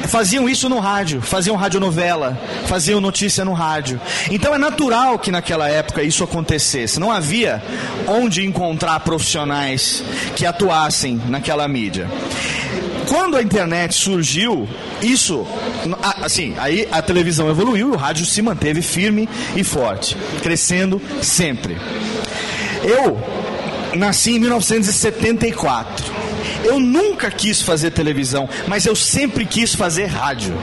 [0.07, 3.99] faziam isso no rádio, faziam radionovela, faziam notícia no rádio.
[4.31, 6.97] Então é natural que naquela época isso acontecesse.
[6.97, 7.61] Não havia
[8.07, 10.01] onde encontrar profissionais
[10.37, 12.07] que atuassem naquela mídia
[13.09, 14.69] quando a internet surgiu,
[15.01, 15.45] isso,
[16.21, 21.75] assim, aí a televisão evoluiu e o rádio se manteve firme e forte, crescendo sempre.
[22.83, 23.17] Eu
[23.95, 26.13] nasci em 1974.
[26.63, 30.55] Eu nunca quis fazer televisão, mas eu sempre quis fazer rádio.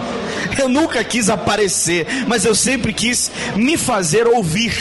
[0.59, 4.75] Eu nunca quis aparecer, mas eu sempre quis me fazer ouvir.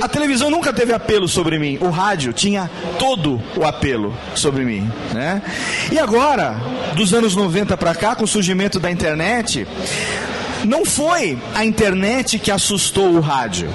[0.00, 1.76] A televisão nunca teve apelo sobre mim.
[1.80, 5.42] O rádio tinha todo o apelo sobre mim, né?
[5.90, 6.54] E agora,
[6.94, 9.66] dos anos 90 para cá, com o surgimento da internet,
[10.64, 13.68] não foi a internet que assustou o rádio.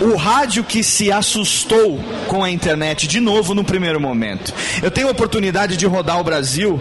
[0.00, 4.52] O rádio que se assustou com a internet de novo no primeiro momento.
[4.82, 6.80] Eu tenho a oportunidade de rodar o Brasil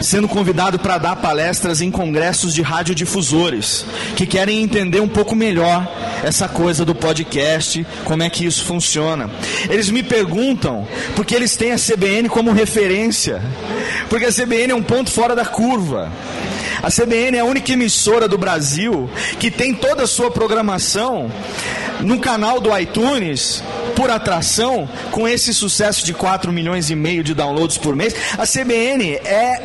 [0.00, 5.90] sendo convidado para dar palestras em congressos de radiodifusores que querem entender um pouco melhor
[6.22, 9.30] essa coisa do podcast, como é que isso funciona.
[9.68, 13.40] Eles me perguntam porque eles têm a CBN como referência,
[14.08, 16.10] porque a CBN é um ponto fora da curva.
[16.82, 19.08] A CBN é a única emissora do Brasil
[19.40, 21.30] que tem toda a sua programação
[22.00, 23.62] no canal do iTunes
[23.94, 28.46] por atração, com esse sucesso de 4 milhões e meio de downloads por mês, a
[28.46, 29.62] CBN é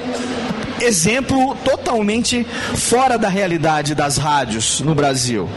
[0.84, 5.50] exemplo totalmente fora da realidade das rádios no Brasil.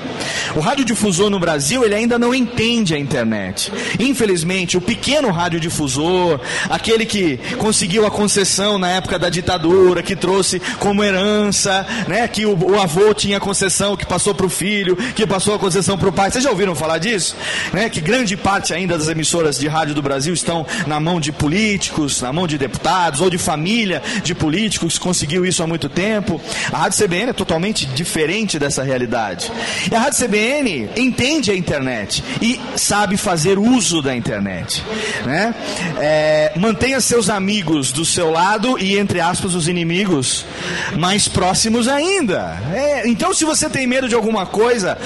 [0.54, 3.72] O radiodifusor no Brasil, ele ainda não entende a internet.
[3.98, 10.60] Infelizmente, o pequeno radiodifusor, aquele que conseguiu a concessão na época da ditadura, que trouxe
[10.78, 15.26] como herança, né, que o, o avô tinha concessão, que passou para o filho, que
[15.26, 16.30] passou a concessão para o pai.
[16.30, 17.37] Vocês já ouviram falar disso?
[17.72, 21.32] Né, que grande parte ainda das emissoras de rádio do Brasil estão na mão de
[21.32, 26.40] políticos, na mão de deputados ou de família de políticos conseguiu isso há muito tempo.
[26.72, 29.50] A Rádio CBN é totalmente diferente dessa realidade.
[29.90, 34.83] E a Rádio CBN entende a internet e sabe fazer uso da internet.
[35.24, 35.55] Né?
[36.00, 40.44] É, mantenha seus amigos do seu lado e, entre aspas, os inimigos
[40.98, 42.61] mais próximos ainda.
[42.74, 44.98] É, então, se você tem medo de alguma coisa,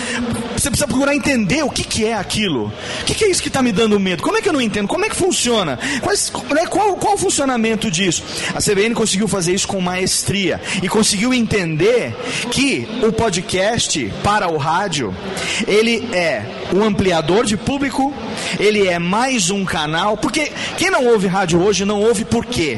[0.56, 2.72] você precisa procurar entender o que, que é aquilo.
[3.02, 4.22] O que, que é isso que está me dando medo?
[4.22, 4.88] Como é que eu não entendo?
[4.88, 5.78] Como é que funciona?
[6.00, 8.24] Quais, né, qual, qual o funcionamento disso?
[8.54, 12.14] A CBN conseguiu fazer isso com maestria e conseguiu entender
[12.50, 15.14] que o podcast para o rádio
[15.66, 16.42] ele é
[16.74, 18.12] um ampliador de público,
[18.60, 22.76] ele é mais um canal, porque quem não ouve rádio hoje não ouve por quê?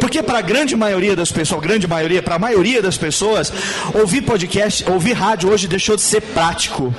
[0.00, 3.52] Porque para a grande maioria das pessoas, grande maioria, para a maioria das pessoas,
[3.94, 6.94] ouvir podcast, ouvir rádio hoje deixou de ser prático.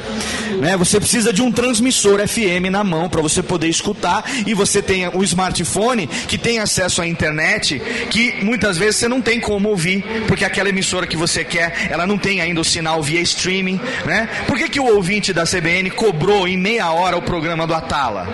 [0.59, 0.77] Né?
[0.77, 5.07] Você precisa de um transmissor FM na mão para você poder escutar e você tem
[5.09, 10.03] o smartphone que tem acesso à internet que muitas vezes você não tem como ouvir,
[10.27, 14.27] porque aquela emissora que você quer, ela não tem ainda o sinal via streaming, né?
[14.47, 18.27] Por que, que o ouvinte da CBN cobrou em meia hora o programa do Atala?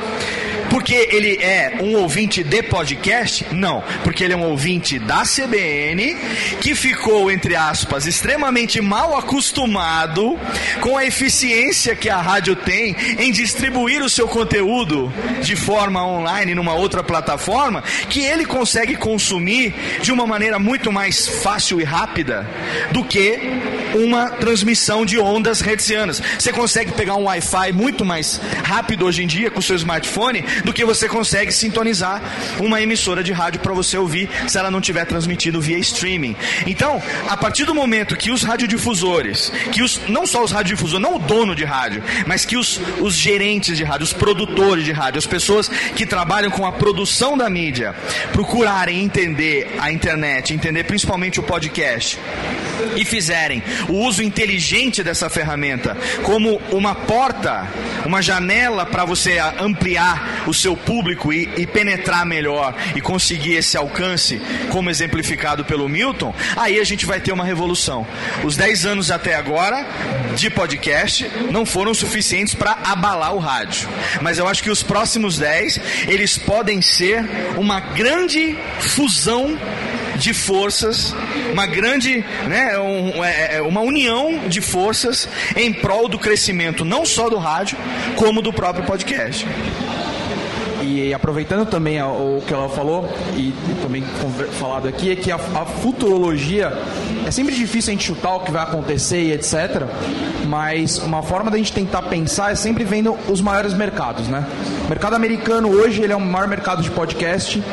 [0.80, 3.46] Porque ele é um ouvinte de podcast?
[3.52, 6.16] Não, porque ele é um ouvinte da CBN
[6.62, 10.40] que ficou, entre aspas, extremamente mal acostumado
[10.80, 15.12] com a eficiência que a rádio tem em distribuir o seu conteúdo
[15.42, 21.28] de forma online numa outra plataforma, que ele consegue consumir de uma maneira muito mais
[21.28, 22.50] fácil e rápida
[22.92, 23.38] do que
[23.96, 26.22] uma transmissão de ondas hertzianas.
[26.40, 30.46] Você consegue pegar um Wi-Fi muito mais rápido hoje em dia com o seu smartphone
[30.70, 32.22] do que você consegue sintonizar
[32.60, 36.36] uma emissora de rádio para você ouvir se ela não tiver transmitido via streaming.
[36.68, 41.16] Então, a partir do momento que os radiodifusores, que os não só os radiodifusores, não
[41.16, 45.18] o dono de rádio, mas que os, os gerentes de rádio, os produtores de rádio,
[45.18, 47.96] as pessoas que trabalham com a produção da mídia,
[48.32, 52.20] procurarem entender a internet, entender principalmente o podcast
[52.96, 57.68] e fizerem o uso inteligente dessa ferramenta como uma porta,
[58.06, 63.78] uma janela para você ampliar o seu público e, e, penetrar melhor e conseguir esse
[63.78, 68.06] alcance, como exemplificado pelo Milton, aí a gente vai ter uma revolução.
[68.44, 69.86] Os 10 anos até agora
[70.36, 73.88] de podcast não foram suficientes para abalar o rádio,
[74.22, 77.24] mas eu acho que os próximos 10 eles podem ser
[77.58, 79.58] uma grande fusão
[80.20, 81.16] de forças,
[81.52, 87.06] uma grande, né, um, é, é, uma união de forças em prol do crescimento não
[87.06, 87.78] só do rádio,
[88.18, 89.48] como do próprio podcast.
[90.90, 94.02] E aproveitando também o que ela falou, e também
[94.60, 96.74] falado aqui, é que a, a, futurologia
[97.28, 99.84] é sempre difícil a gente chutar o que vai acontecer e etc.
[100.48, 104.44] Mas uma forma da gente tentar pensar é sempre vendo os maiores mercados, né?
[104.86, 107.64] O mercado americano hoje ele é o maior mercado de podcast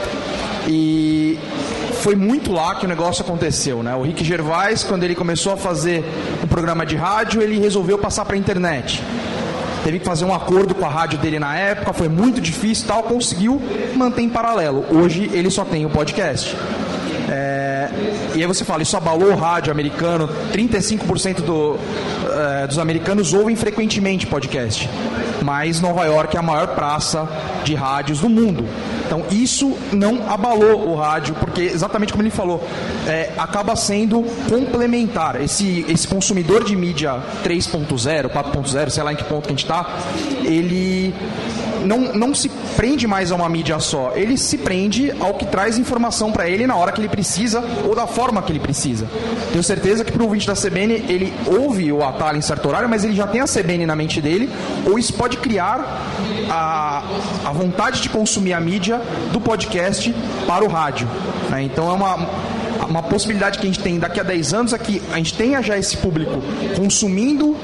[0.68, 1.38] e
[2.02, 3.94] foi muito lá que o negócio aconteceu, né?
[3.96, 6.04] O Rick Gervais, quando ele começou a fazer
[6.44, 9.02] um programa de rádio, ele resolveu passar para a internet.
[9.86, 13.04] Teve que fazer um acordo com a rádio dele na época, foi muito difícil tal,
[13.04, 13.62] conseguiu
[13.94, 14.84] manter em paralelo.
[14.90, 16.56] Hoje ele só tem o podcast.
[17.28, 17.88] É,
[18.34, 21.78] e aí você fala, isso abalou o rádio americano, 35% do,
[22.32, 24.90] é, dos americanos ouvem frequentemente podcast.
[25.40, 27.28] Mas Nova York é a maior praça
[27.62, 28.64] de rádios do mundo.
[29.06, 32.62] Então isso não abalou o rádio, porque exatamente como ele falou,
[33.06, 35.40] é, acaba sendo complementar.
[35.40, 39.64] Esse, esse consumidor de mídia 3.0, 4.0, sei lá em que ponto que a gente
[39.64, 39.86] está,
[40.44, 41.14] ele
[41.84, 45.78] não, não se prende mais a uma mídia só, ele se prende ao que traz
[45.78, 49.06] informação para ele na hora que ele precisa ou da forma que ele precisa.
[49.50, 52.88] Tenho certeza que para o ouvinte da CBN, ele ouve o atalho em certo horário,
[52.88, 54.50] mas ele já tem a CBN na mente dele,
[54.84, 56.02] ou isso pode criar
[56.50, 57.02] a,
[57.44, 59.00] a vontade de consumir a mídia
[59.32, 60.14] do podcast
[60.46, 61.08] para o rádio.
[61.50, 61.62] Né?
[61.62, 62.28] Então é uma,
[62.88, 65.62] uma possibilidade que a gente tem daqui a 10 anos é que a gente tenha
[65.62, 66.42] já esse público
[66.76, 67.56] consumindo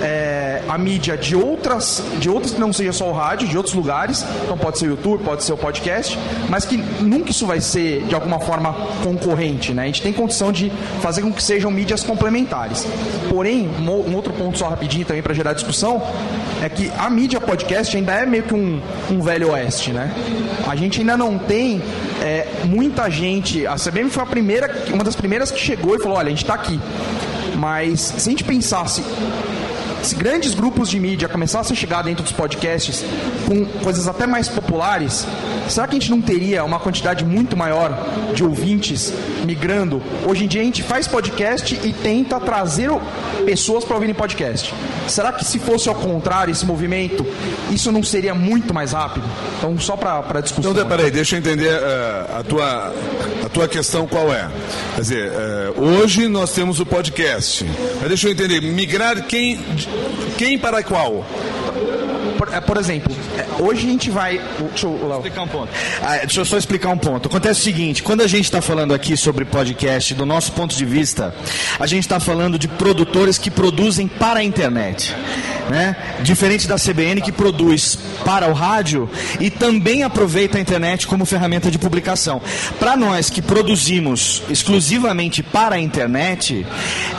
[0.00, 3.74] é, a mídia de outras, de outras que não seja só o rádio, de outros
[3.74, 4.24] lugares.
[4.44, 8.02] Então pode ser o YouTube, pode ser o podcast, mas que nunca isso vai ser
[8.04, 8.72] de alguma forma
[9.02, 9.84] concorrente, né?
[9.84, 10.70] A gente tem condição de
[11.00, 12.86] fazer com que sejam mídias complementares.
[13.28, 16.02] Porém, um outro ponto só rapidinho também para gerar discussão
[16.62, 18.80] é que a mídia podcast ainda é meio que um,
[19.10, 20.12] um velho oeste, né?
[20.66, 21.82] A gente ainda não tem
[22.20, 23.66] é, muita gente.
[23.66, 26.42] A CBM foi a primeira, uma das primeiras que chegou e falou: olha, a gente
[26.44, 26.78] está aqui.
[27.56, 29.02] Mas se a gente pensasse
[30.02, 33.04] se grandes grupos de mídia começassem a chegar dentro dos podcasts
[33.46, 35.26] com coisas até mais populares,
[35.70, 37.92] será que a gente não teria uma quantidade muito maior
[38.34, 39.12] de ouvintes
[39.44, 40.02] migrando?
[40.26, 42.90] Hoje em dia a gente faz podcast e tenta trazer
[43.44, 44.74] pessoas para ouvirem podcast.
[45.08, 47.24] Será que se fosse ao contrário esse movimento,
[47.70, 49.26] isso não seria muito mais rápido?
[49.58, 50.72] Então, só para discussão.
[50.72, 52.94] Então, peraí, deixa eu entender uh, a, tua,
[53.44, 54.48] a tua questão qual é.
[54.94, 57.64] Quer dizer, uh, hoje nós temos o podcast.
[58.00, 59.58] Mas deixa eu entender, migrar quem
[60.36, 61.24] quem para qual?
[62.40, 64.40] Por, é, por exemplo, é, hoje a gente vai.
[64.70, 65.68] Deixa eu, explicar um ponto.
[66.00, 67.28] Ah, deixa eu só explicar um ponto.
[67.28, 70.86] Acontece o seguinte: quando a gente está falando aqui sobre podcast, do nosso ponto de
[70.86, 71.34] vista,
[71.78, 75.14] a gente está falando de produtores que produzem para a internet.
[75.70, 75.94] Né?
[76.22, 79.08] Diferente da CBN que produz para o rádio
[79.38, 82.42] e também aproveita a internet como ferramenta de publicação.
[82.80, 86.66] Para nós que produzimos exclusivamente para a internet,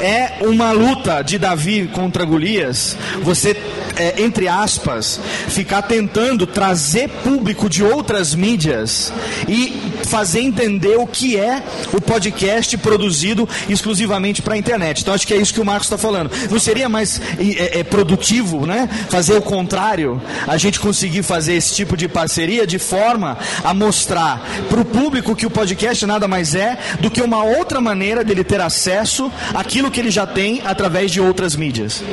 [0.01, 2.97] é uma luta de Davi contra Golias.
[3.23, 3.55] Você
[3.95, 9.13] é, entre aspas, ficar tentando trazer público de outras mídias
[9.47, 15.01] e fazer entender o que é o podcast produzido exclusivamente para a internet.
[15.01, 16.31] Então acho que é isso que o Marcos está falando.
[16.49, 18.89] Não seria mais é, é, produtivo, né?
[19.09, 24.41] Fazer o contrário, a gente conseguir fazer esse tipo de parceria de forma a mostrar
[24.69, 28.43] para o público que o podcast nada mais é do que uma outra maneira dele
[28.43, 32.03] ter acesso àquilo que ele já tem através de outras mídias.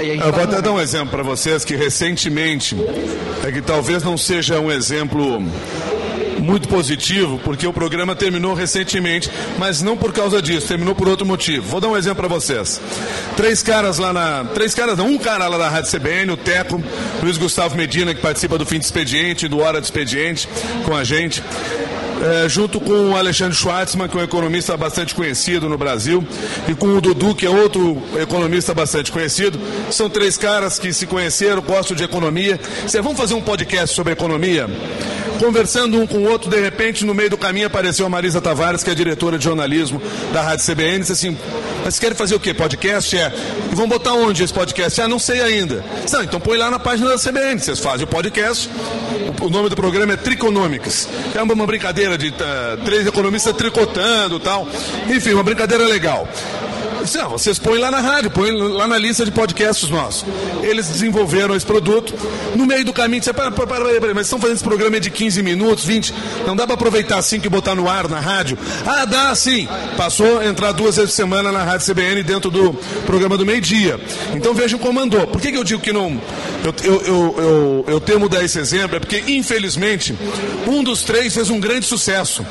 [0.00, 2.76] Eu vou até dar um exemplo para vocês que recentemente,
[3.44, 5.42] é que talvez não seja um exemplo
[6.48, 11.26] muito positivo, porque o programa terminou recentemente, mas não por causa disso, terminou por outro
[11.26, 11.68] motivo.
[11.68, 12.80] Vou dar um exemplo para vocês.
[13.36, 14.44] Três caras lá na.
[14.54, 16.82] Três caras, não, um cara lá na Rádio CBN, o Teco,
[17.22, 20.48] Luiz Gustavo Medina, que participa do fim de expediente, do Hora de Expediente,
[20.86, 21.42] com a gente.
[22.22, 26.26] É, junto com o Alexandre Schwartzman, que é um economista bastante conhecido no Brasil,
[26.68, 29.58] e com o Dudu, que é outro economista bastante conhecido.
[29.90, 32.58] São três caras que se conheceram, gostam de economia.
[32.86, 34.68] Você, vamos fazer um podcast sobre economia?
[35.38, 38.82] Conversando um com o outro, de repente, no meio do caminho apareceu a Marisa Tavares,
[38.82, 40.02] que é diretora de jornalismo
[40.32, 41.38] da Rádio CBN, disse assim,
[41.88, 42.52] mas querem fazer o quê?
[42.52, 43.16] Podcast?
[43.16, 43.32] É.
[43.72, 45.00] E vão botar onde esse podcast?
[45.00, 45.82] Ah, não sei ainda.
[46.12, 48.68] Não, então põe lá na página da CBN, vocês fazem o podcast.
[49.40, 51.08] O nome do programa é Triconômicas.
[51.34, 54.68] É uma brincadeira de uh, três economistas tricotando tal.
[55.08, 56.28] Enfim, uma brincadeira legal.
[57.14, 60.24] Não, vocês põem lá na rádio, põem lá na lista de podcasts nossos.
[60.62, 62.14] Eles desenvolveram esse produto.
[62.54, 65.10] No meio do caminho, você para, para, para, para, mas estão fazendo esse programa de
[65.10, 66.14] 15 minutos, 20.
[66.46, 68.58] Não dá para aproveitar assim que botar no ar na rádio?
[68.86, 69.68] Ah, dá sim.
[69.96, 72.72] Passou a entrar duas vezes por semana na rádio CBN dentro do
[73.06, 74.00] programa do meio-dia.
[74.34, 75.26] Então vejam como andou.
[75.26, 76.20] Por que, que eu digo que não.
[76.64, 78.96] Eu, eu, eu, eu, eu temo dar esse exemplo?
[78.96, 80.16] É porque, infelizmente,
[80.66, 82.44] um dos três fez um grande sucesso.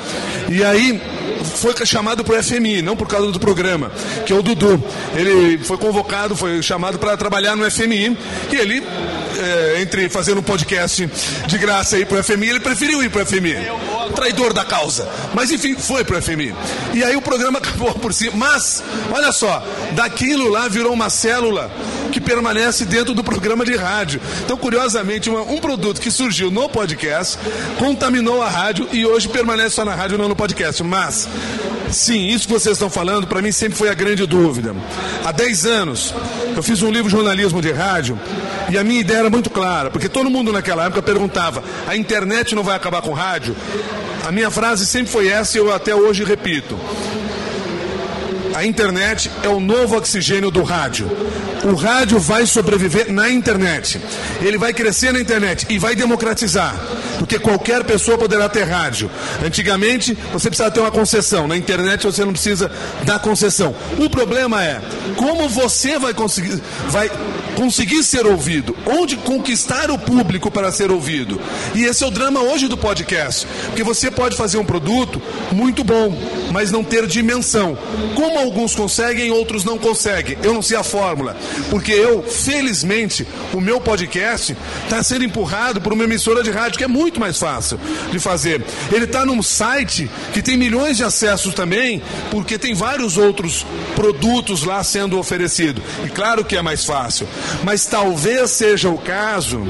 [0.50, 1.02] E aí
[1.44, 3.92] foi chamado para o FMI, não por causa do programa,
[4.26, 4.84] que é o Dudu.
[5.16, 8.18] Ele foi convocado, foi chamado para trabalhar no FMI
[8.52, 8.84] e ele
[9.38, 11.10] é, entre fazer um podcast
[11.46, 13.56] de graça aí pro FMI, ele preferiu ir pro FMI.
[14.16, 15.08] Traidor da causa.
[15.34, 16.56] Mas enfim, foi pro FMI.
[16.94, 18.32] E aí o programa acabou por si.
[18.34, 21.72] Mas, olha só, daquilo lá virou uma célula
[22.12, 24.20] que permanece dentro do programa de rádio.
[24.44, 27.38] Então, curiosamente, uma, um produto que surgiu no podcast
[27.78, 30.82] contaminou a rádio e hoje permanece só na rádio, não no podcast.
[30.84, 31.28] Mas,
[31.92, 34.76] sim, isso que vocês estão falando, para mim sempre foi a grande dúvida.
[35.24, 36.14] Há 10 anos,
[36.56, 38.20] eu fiz um livro de jornalismo de rádio
[38.70, 42.56] e a minha ideia era muito clara, porque todo mundo naquela época perguntava: a internet
[42.56, 43.56] não vai acabar com o rádio?
[44.26, 46.78] A minha frase sempre foi essa e eu até hoje repito.
[48.54, 51.08] A internet é o novo oxigênio do rádio.
[51.64, 54.02] O rádio vai sobreviver na internet.
[54.42, 56.76] Ele vai crescer na internet e vai democratizar.
[57.20, 59.10] Porque qualquer pessoa poderá ter rádio.
[59.46, 61.48] Antigamente, você precisava ter uma concessão.
[61.48, 62.72] Na internet, você não precisa
[63.04, 63.76] dar concessão.
[63.98, 64.82] O problema é
[65.16, 67.10] como você vai conseguir, vai
[67.56, 68.76] conseguir ser ouvido.
[68.86, 71.40] Onde conquistar o público para ser ouvido.
[71.74, 73.48] E esse é o drama hoje do podcast.
[73.68, 76.16] Porque você pode fazer um produto muito bom,
[76.52, 77.78] mas não ter dimensão.
[78.16, 80.38] Como alguns conseguem, outros não conseguem.
[80.44, 81.36] Eu não sei a fórmula.
[81.70, 86.84] Porque eu, felizmente, o meu podcast está sendo empurrado por uma emissora de rádio que
[86.84, 87.80] é muito mais fácil
[88.12, 88.64] de fazer.
[88.92, 92.02] Ele está num site que tem milhões de acessos também,
[92.32, 95.84] porque tem vários outros produtos lá sendo oferecidos.
[96.06, 97.28] E claro que é mais fácil.
[97.64, 99.66] Mas talvez seja o caso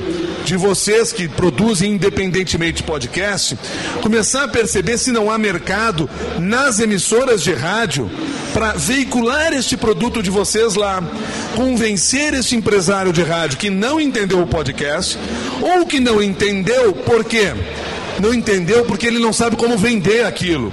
[0.45, 3.57] de vocês que produzem independentemente podcast
[4.01, 6.09] começar a perceber se não há mercado
[6.39, 8.09] nas emissoras de rádio
[8.53, 11.03] para veicular este produto de vocês lá,
[11.55, 15.17] convencer este empresário de rádio que não entendeu o podcast
[15.61, 17.53] ou que não entendeu por quê?
[18.19, 20.71] Não entendeu porque ele não sabe como vender aquilo.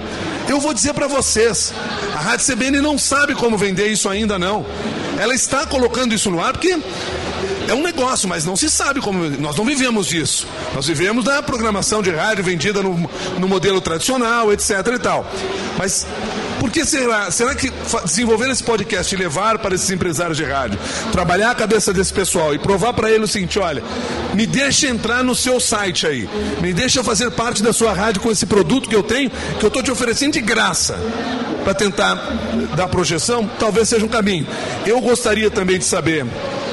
[0.48, 1.72] Eu vou dizer para vocês,
[2.14, 4.64] a Rádio CBN não sabe como vender isso ainda não.
[5.18, 6.76] Ela está colocando isso no ar porque
[7.68, 9.28] é um negócio, mas não se sabe como.
[9.40, 10.46] Nós não vivemos disso.
[10.74, 14.70] Nós vivemos da programação de rádio vendida no, no modelo tradicional, etc.
[14.94, 15.26] e tal.
[15.78, 16.06] Mas
[16.60, 17.30] por que será?
[17.30, 17.72] Será que
[18.04, 20.78] desenvolver esse podcast e levar para esses empresários de rádio,
[21.12, 23.82] trabalhar a cabeça desse pessoal e provar para ele o seguinte: olha,
[24.34, 26.28] me deixa entrar no seu site aí,
[26.60, 29.68] me deixa fazer parte da sua rádio com esse produto que eu tenho, que eu
[29.68, 30.98] estou te oferecendo de graça
[31.64, 32.14] para tentar
[32.76, 34.46] dar projeção, talvez seja um caminho.
[34.86, 36.26] Eu gostaria também de saber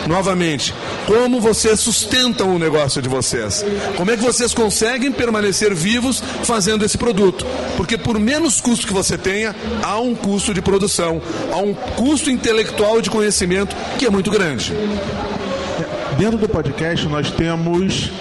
[0.07, 0.73] novamente,
[1.05, 3.65] como vocês sustentam o negócio de vocês.
[3.95, 7.45] Como é que vocês conseguem permanecer vivos fazendo esse produto?
[7.77, 11.21] Porque por menos custo que você tenha, há um custo de produção,
[11.51, 14.73] há um custo intelectual de conhecimento que é muito grande.
[16.17, 18.11] Dentro do podcast nós temos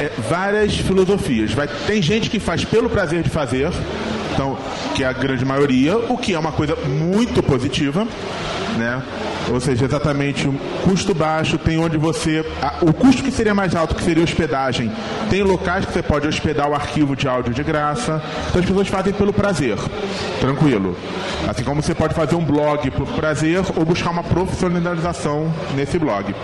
[0.00, 1.52] é, várias filosofias.
[1.52, 3.70] Vai, tem gente que faz pelo prazer de fazer,
[4.32, 4.58] então
[4.94, 8.06] que é a grande maioria, o que é uma coisa muito positiva,
[8.76, 9.02] né?
[9.50, 12.44] Ou seja, exatamente um custo baixo, tem onde você.
[12.62, 14.90] A, o custo que seria mais alto, que seria hospedagem,
[15.30, 18.22] tem locais que você pode hospedar o arquivo de áudio de graça.
[18.48, 19.76] Então as pessoas fazem pelo prazer,
[20.40, 20.96] tranquilo.
[21.48, 26.34] Assim como você pode fazer um blog por prazer ou buscar uma profissionalização nesse blog.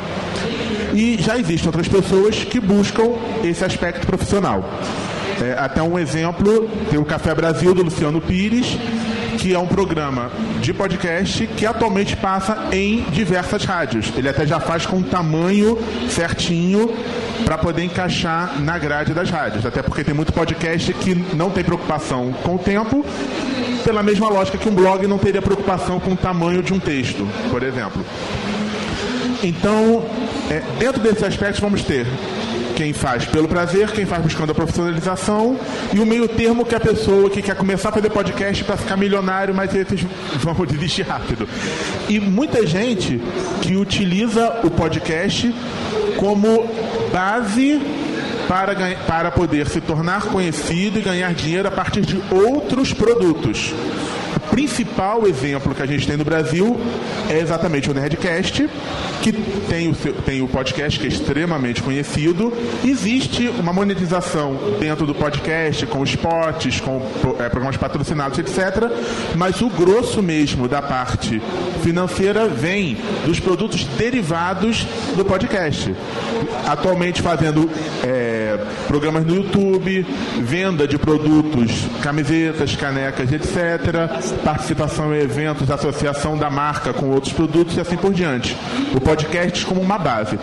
[0.93, 3.13] E já existem outras pessoas que buscam
[3.45, 4.69] esse aspecto profissional.
[5.41, 8.77] É, até um exemplo, tem o Café Brasil do Luciano Pires,
[9.41, 10.31] que é um programa
[10.61, 14.13] de podcast que atualmente passa em diversas rádios.
[14.15, 15.79] Ele até já faz com um tamanho
[16.11, 16.95] certinho
[17.43, 19.65] para poder encaixar na grade das rádios.
[19.65, 23.03] Até porque tem muito podcast que não tem preocupação com o tempo,
[23.83, 27.27] pela mesma lógica que um blog não teria preocupação com o tamanho de um texto,
[27.51, 28.05] por exemplo.
[29.43, 30.05] Então,
[30.51, 32.07] é, dentro desses aspectos, vamos ter
[32.77, 35.59] quem faz pelo prazer, quem faz buscando a profissionalização
[35.93, 38.97] e o meio termo que a pessoa que quer começar a fazer podcast para ficar
[38.97, 40.01] milionário, mas esses
[40.41, 41.49] vão desistir rápido.
[42.09, 43.21] E muita gente
[43.61, 45.55] que utiliza o podcast
[46.17, 46.67] como
[47.13, 47.81] base
[48.49, 48.75] para,
[49.07, 53.75] para poder se tornar conhecido e ganhar dinheiro a partir de outros produtos
[54.61, 56.79] principal exemplo que a gente tem no Brasil
[57.31, 58.69] é exatamente o Nerdcast,
[59.23, 62.53] que tem o, seu, tem o podcast que é extremamente conhecido.
[62.85, 67.01] Existe uma monetização dentro do podcast, com spots, com
[67.39, 68.91] é, programas patrocinados, etc.
[69.35, 71.41] Mas o grosso mesmo da parte
[71.83, 74.87] financeira vem dos produtos derivados
[75.17, 75.95] do podcast.
[76.67, 77.71] Atualmente fazendo
[78.05, 80.07] é, programas no YouTube,
[80.43, 81.71] venda de produtos,
[82.03, 88.13] camisetas, canecas, etc participação em eventos, associação da marca com outros produtos e assim por
[88.13, 88.57] diante.
[88.93, 90.37] O podcast como uma base.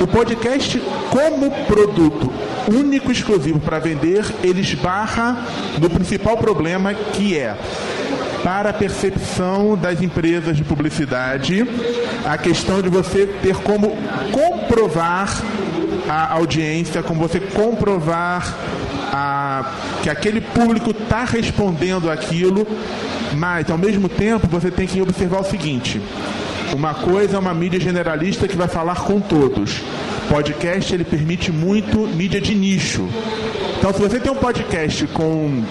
[0.00, 2.32] O podcast como produto
[2.68, 5.46] único exclusivo para vender, ele esbarra
[5.80, 7.56] no principal problema que é
[8.42, 11.64] para a percepção das empresas de publicidade,
[12.24, 13.96] a questão de você ter como
[14.32, 15.40] comprovar
[16.08, 18.54] a audiência, como você comprovar
[19.12, 19.72] a,
[20.02, 22.66] que aquele público está respondendo aquilo
[23.34, 26.00] mas, ao mesmo tempo, você tem que observar o seguinte:
[26.72, 29.82] uma coisa é uma mídia generalista que vai falar com todos.
[30.28, 33.08] Podcast ele permite muito mídia de nicho.
[33.78, 35.62] Então, se você tem um podcast com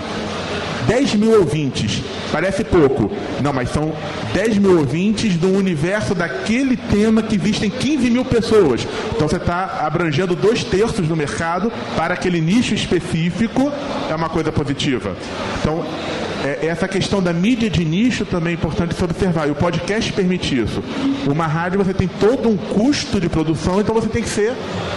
[0.88, 2.02] 10 mil ouvintes,
[2.32, 3.12] parece pouco.
[3.42, 3.94] Não, mas são
[4.34, 8.88] 10 mil ouvintes do universo daquele tema que existem 15 mil pessoas.
[9.16, 13.72] Então você está abrangendo dois terços do mercado para aquele nicho específico,
[14.10, 15.16] é uma coisa positiva.
[15.62, 15.86] Então,
[16.46, 19.48] é, essa questão da mídia de nicho também é importante se observar.
[19.48, 20.84] E o podcast permite isso.
[21.26, 24.54] Uma rádio você tem todo um custo de produção, então você tem que ser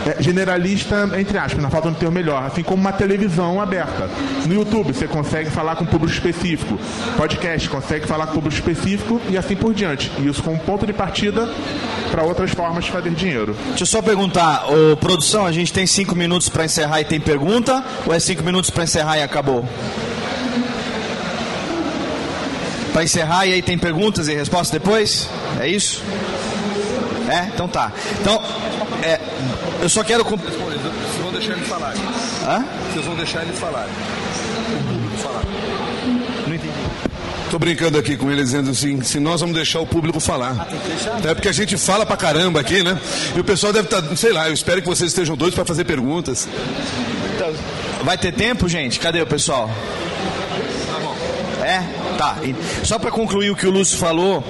[0.07, 2.42] é, generalista, entre aspas, na falta de ter o melhor.
[2.44, 4.11] Assim como uma televisão aberta.
[4.46, 6.78] No YouTube você consegue falar com público específico.
[7.16, 10.12] Podcast consegue falar com público específico e assim por diante.
[10.18, 11.49] E isso como ponto de partida
[12.11, 13.57] para outras formas de fazer dinheiro.
[13.68, 17.18] Deixa eu só perguntar, ô, produção, a gente tem cinco minutos para encerrar e tem
[17.18, 17.82] pergunta?
[18.07, 19.64] Ou é cinco minutos para encerrar e acabou?
[22.99, 25.28] Para encerrar e aí tem perguntas e respostas depois?
[25.61, 26.03] É isso?
[27.28, 27.46] É?
[27.55, 27.92] Então tá.
[28.20, 28.42] Então,
[29.05, 29.20] é,
[29.80, 30.24] eu só quero.
[30.24, 31.94] Vocês vão deixar ele falar.
[32.44, 32.64] Hã?
[32.92, 33.86] Vocês vão deixar ele falar.
[33.86, 35.42] O público falar.
[36.44, 36.72] Não entendi.
[37.53, 40.57] Tô brincando aqui com ele dizendo assim, se nós vamos deixar o público falar.
[40.59, 41.24] Ah, tem que deixar.
[41.24, 43.01] É porque a gente fala pra caramba aqui, né?
[43.36, 45.64] E o pessoal deve estar, tá, sei lá, eu espero que vocês estejam doidos para
[45.64, 46.49] fazer perguntas.
[48.03, 48.99] Vai ter tempo, gente?
[48.99, 49.70] Cadê o pessoal?
[50.92, 51.16] Tá bom.
[51.64, 51.97] É?
[52.19, 52.37] Tá,
[52.83, 54.43] só para concluir o que o Lúcio falou,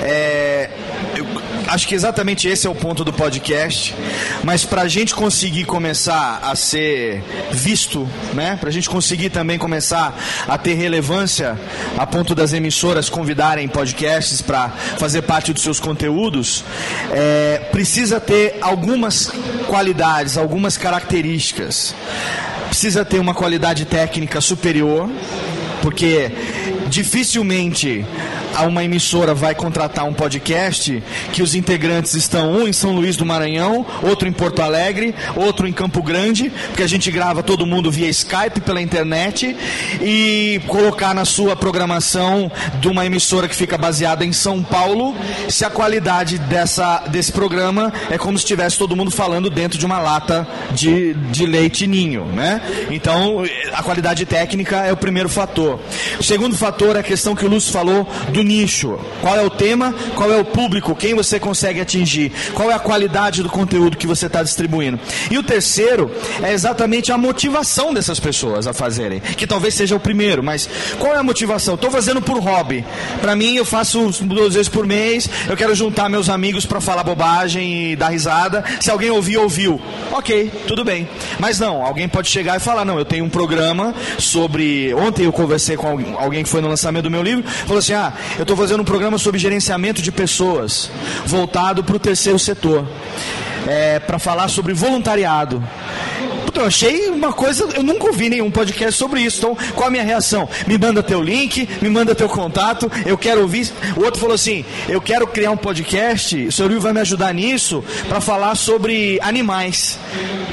[0.00, 0.70] é,
[1.14, 1.26] eu
[1.68, 3.94] acho que exatamente esse é o ponto do podcast,
[4.42, 9.58] mas para a gente conseguir começar a ser visto, né, para a gente conseguir também
[9.58, 10.18] começar
[10.48, 11.60] a ter relevância
[11.98, 16.64] a ponto das emissoras convidarem podcasts para fazer parte dos seus conteúdos,
[17.12, 19.30] é, precisa ter algumas
[19.66, 21.94] qualidades, algumas características.
[22.68, 25.06] Precisa ter uma qualidade técnica superior,
[25.82, 26.30] porque
[26.90, 28.04] dificilmente
[28.66, 33.24] uma emissora vai contratar um podcast que os integrantes estão um em São Luís do
[33.24, 37.90] Maranhão, outro em Porto Alegre, outro em Campo Grande, porque a gente grava todo mundo
[37.90, 39.56] via Skype pela internet
[40.00, 45.16] e colocar na sua programação de uma emissora que fica baseada em São Paulo,
[45.48, 49.86] se a qualidade dessa, desse programa é como se estivesse todo mundo falando dentro de
[49.86, 52.60] uma lata de, de leite ninho, né?
[52.90, 55.80] Então, a qualidade técnica é o primeiro fator.
[56.18, 58.98] O segundo fator é a questão que o Lúcio falou do nicho.
[59.20, 62.78] Qual é o tema, qual é o público, quem você consegue atingir, qual é a
[62.78, 64.98] qualidade do conteúdo que você está distribuindo.
[65.30, 66.10] E o terceiro
[66.42, 70.68] é exatamente a motivação dessas pessoas a fazerem, que talvez seja o primeiro, mas
[70.98, 71.74] qual é a motivação?
[71.74, 72.84] Estou fazendo por hobby.
[73.20, 77.04] Para mim, eu faço duas vezes por mês, eu quero juntar meus amigos para falar
[77.04, 78.64] bobagem e dar risada.
[78.80, 79.80] Se alguém ouvir, ouviu.
[80.12, 81.08] Ok, tudo bem.
[81.38, 84.94] Mas não, alguém pode chegar e falar: não, eu tenho um programa sobre.
[84.94, 88.12] Ontem eu conversei com alguém que foi no lançamento do meu livro, falou assim: ah,
[88.36, 90.90] eu estou fazendo um programa sobre gerenciamento de pessoas,
[91.26, 92.86] voltado para o terceiro setor,
[93.66, 95.62] é, para falar sobre voluntariado
[96.50, 99.38] puta, eu achei uma coisa, eu nunca ouvi nenhum podcast sobre isso.
[99.38, 100.48] Então, qual a minha reação?
[100.66, 103.70] Me manda teu link, me manda teu contato, eu quero ouvir.
[103.96, 107.32] O outro falou assim: eu quero criar um podcast, o senhor Will vai me ajudar
[107.32, 109.96] nisso, para falar sobre animais.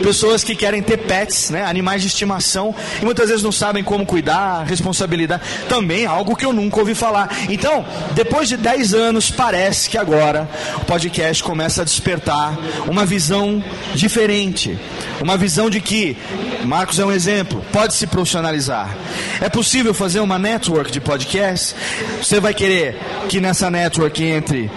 [0.03, 1.65] Pessoas que querem ter pets, né?
[1.65, 5.41] Animais de estimação, e muitas vezes não sabem como cuidar, responsabilidade.
[5.67, 7.35] Também é algo que eu nunca ouvi falar.
[7.49, 7.83] Então,
[8.13, 12.55] depois de 10 anos, parece que agora o podcast começa a despertar
[12.87, 13.63] uma visão
[13.95, 14.77] diferente.
[15.19, 16.17] Uma visão de que,
[16.65, 18.93] Marcos é um exemplo, pode se profissionalizar.
[19.39, 21.73] É possível fazer uma network de podcast?
[22.21, 22.97] Você vai querer
[23.29, 24.69] que nessa network entre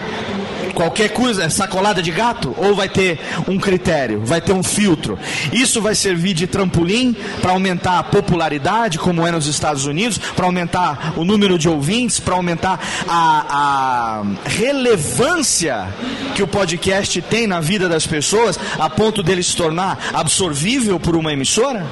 [0.72, 2.54] qualquer coisa, sacolada de gato?
[2.56, 3.18] Ou vai ter
[3.48, 5.18] um critério, vai ter um filtro?
[5.52, 10.46] Isso vai servir de trampolim para aumentar a popularidade, como é nos Estados Unidos, para
[10.46, 15.88] aumentar o número de ouvintes, para aumentar a, a relevância
[16.34, 21.16] que o podcast tem na vida das pessoas, a ponto dele se tornar absorvível por
[21.16, 21.86] uma emissora?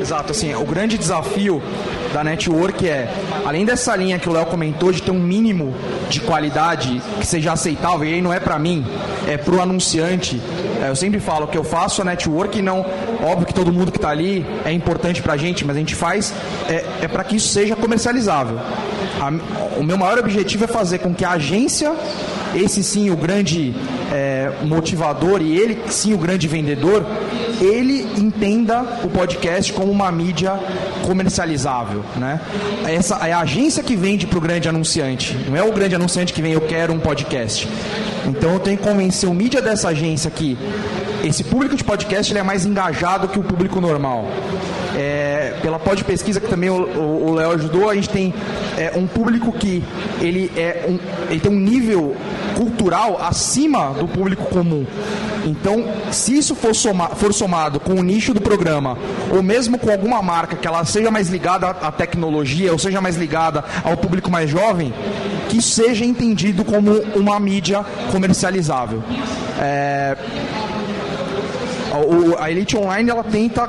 [0.00, 1.62] Exato, assim, o grande desafio
[2.12, 3.12] da network é,
[3.44, 5.74] além dessa linha que o Léo comentou, de ter um mínimo
[6.08, 8.84] de qualidade que seja aceitável, e aí não é para mim,
[9.26, 10.40] é pro anunciante.
[10.82, 12.86] É, eu sempre falo que eu faço a network e não,
[13.22, 15.94] óbvio que todo mundo que está ali é importante para a gente, mas a gente
[15.94, 16.32] faz
[16.68, 18.58] é, é para que isso seja comercializável.
[19.20, 19.30] A,
[19.78, 21.92] o meu maior objetivo é fazer com que a agência,
[22.54, 23.74] esse sim o grande
[24.12, 27.04] é, motivador e ele sim o grande vendedor,
[27.60, 30.52] ele entenda o podcast como uma mídia
[31.06, 32.40] comercializável, né?
[32.86, 36.32] Essa é a agência que vende para o grande anunciante, não é o grande anunciante
[36.32, 37.68] que vem eu quero um podcast.
[38.26, 40.56] Então eu tenho que convencer o mídia dessa agência que
[41.22, 44.26] esse público de podcast ele é mais engajado que o público normal.
[44.96, 48.34] É, pela pod pesquisa que também o Léo ajudou, a gente tem
[48.76, 49.82] é, um público que
[50.20, 50.98] ele, é um,
[51.30, 52.16] ele tem um nível
[52.56, 54.86] cultural acima do público comum.
[55.44, 58.96] Então, se isso for, soma, for somado com o nicho do programa,
[59.30, 63.16] ou mesmo com alguma marca que ela seja mais ligada à tecnologia, ou seja mais
[63.16, 64.92] ligada ao público mais jovem,
[65.48, 69.02] que seja entendido como uma mídia comercializável.
[69.60, 70.16] É,
[72.38, 73.68] a Elite Online ela tenta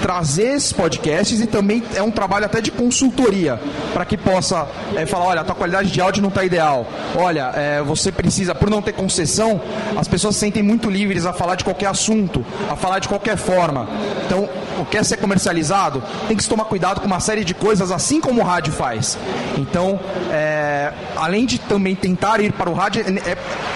[0.00, 3.60] trazer esses podcasts e também é um trabalho até de consultoria
[3.92, 6.86] para que possa é, falar, olha, a tua qualidade de áudio não está ideal.
[7.16, 9.60] Olha, é, você precisa, por não ter concessão,
[9.96, 13.36] as pessoas se sentem muito livres a falar de qualquer assunto, a falar de qualquer
[13.36, 13.88] forma.
[14.26, 14.48] Então,
[14.90, 18.40] quer ser comercializado, tem que se tomar cuidado com uma série de coisas, assim como
[18.40, 19.18] o rádio faz.
[19.56, 23.30] Então, é, além de também tentar ir para o rádio, é,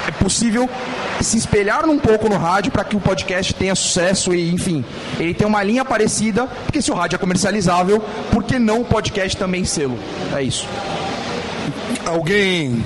[0.09, 0.68] é possível
[1.20, 4.84] se espelhar um pouco no rádio para que o podcast tenha sucesso e, enfim,
[5.18, 8.84] ele tem uma linha parecida, porque se o rádio é comercializável, por que não o
[8.84, 9.98] podcast também sê-lo?
[10.34, 10.66] É isso.
[12.06, 12.84] Alguém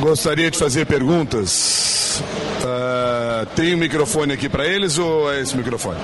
[0.00, 2.22] gostaria de fazer perguntas?
[2.62, 5.98] Uh, tem um microfone aqui para eles ou é esse microfone?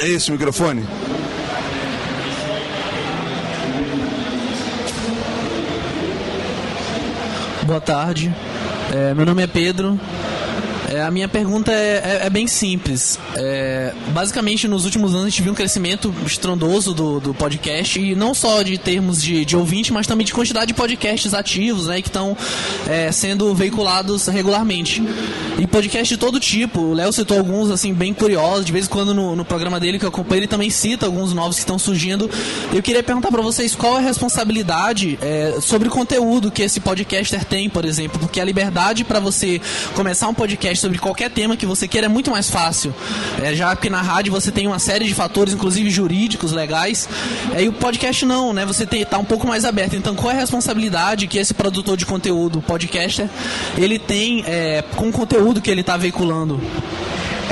[0.00, 0.84] É esse o microfone?
[7.64, 8.34] Boa tarde.
[8.94, 9.98] É, meu nome é Pedro.
[10.92, 13.18] É, a minha pergunta é, é, é bem simples.
[13.34, 18.14] É, basicamente, nos últimos anos, a gente viu um crescimento estrondoso do, do podcast, e
[18.14, 22.02] não só de termos de, de ouvinte, mas também de quantidade de podcasts ativos né,
[22.02, 22.36] que estão
[22.86, 25.02] é, sendo veiculados regularmente.
[25.58, 26.80] E podcast de todo tipo.
[26.80, 28.66] O Léo citou alguns assim bem curiosos.
[28.66, 31.32] De vez em quando no, no programa dele que eu acompanho, ele também cita alguns
[31.32, 32.30] novos que estão surgindo.
[32.70, 35.18] Eu queria perguntar para vocês qual é a responsabilidade
[35.62, 38.18] sobre o conteúdo que esse podcaster tem, por exemplo.
[38.18, 39.60] Porque a liberdade para você
[39.94, 42.94] começar um podcast sobre qualquer tema que você queira é muito mais fácil.
[43.40, 47.08] É, já que na rádio você tem uma série de fatores, inclusive jurídicos, legais,
[47.54, 48.66] é, e o podcast não, né?
[48.66, 49.94] Você está um pouco mais aberto.
[49.94, 53.28] Então, qual é a responsabilidade que esse produtor de conteúdo, podcaster,
[53.78, 56.60] ele tem é, com o conteúdo que ele está veiculando?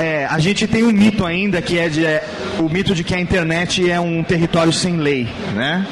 [0.01, 2.27] É, a gente tem um mito ainda que é, de, é,
[2.57, 5.85] o mito de que a internet é um território sem lei, né?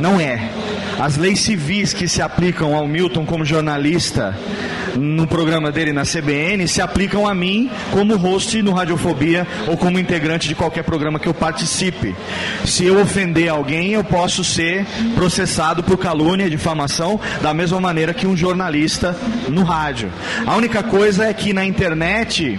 [0.00, 0.50] Não é.
[0.98, 4.36] As leis civis que se aplicam ao Milton como jornalista
[4.96, 9.98] no programa dele na CBN se aplicam a mim como host no Radiofobia ou como
[9.98, 12.14] integrante de qualquer programa que eu participe.
[12.64, 18.26] Se eu ofender alguém, eu posso ser processado por calúnia, difamação, da mesma maneira que
[18.26, 19.16] um jornalista
[19.48, 20.10] no rádio.
[20.46, 22.58] A única coisa é que na internet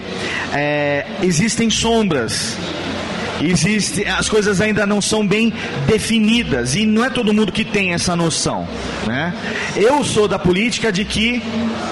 [0.54, 2.58] é, existem sombras
[3.42, 5.54] existe, as coisas ainda não são bem
[5.88, 8.68] definidas e não é todo mundo que tem essa noção.
[9.06, 9.34] Né?
[9.76, 11.42] Eu sou da política de que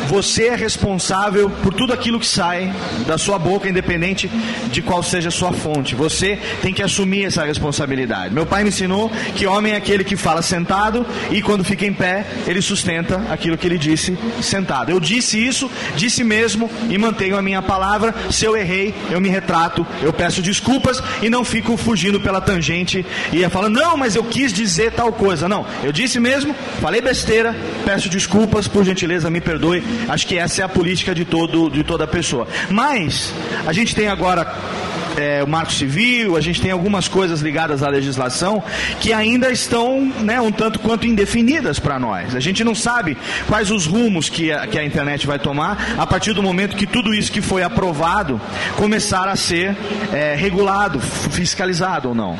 [0.07, 2.71] você é responsável por tudo aquilo que sai
[3.07, 4.29] da sua boca, independente
[4.71, 5.95] de qual seja a sua fonte.
[5.95, 8.33] Você tem que assumir essa responsabilidade.
[8.33, 11.93] Meu pai me ensinou que homem é aquele que fala sentado e quando fica em
[11.93, 14.91] pé, ele sustenta aquilo que ele disse sentado.
[14.91, 18.13] Eu disse isso, disse mesmo e mantenho a minha palavra.
[18.29, 23.05] Se eu errei, eu me retrato, eu peço desculpas e não fico fugindo pela tangente
[23.31, 25.47] e falando, não, mas eu quis dizer tal coisa.
[25.47, 27.55] Não, eu disse mesmo, falei besteira,
[27.85, 29.81] peço desculpas, por gentileza, me perdoe.
[30.09, 32.47] Acho que essa é a política de, todo, de toda pessoa.
[32.69, 33.33] Mas,
[33.65, 34.53] a gente tem agora
[35.17, 38.63] é, o marco civil, a gente tem algumas coisas ligadas à legislação
[38.99, 42.35] que ainda estão né, um tanto quanto indefinidas para nós.
[42.35, 46.05] A gente não sabe quais os rumos que a, que a internet vai tomar a
[46.05, 48.39] partir do momento que tudo isso que foi aprovado
[48.75, 49.75] começar a ser
[50.13, 52.37] é, regulado, fiscalizado ou não.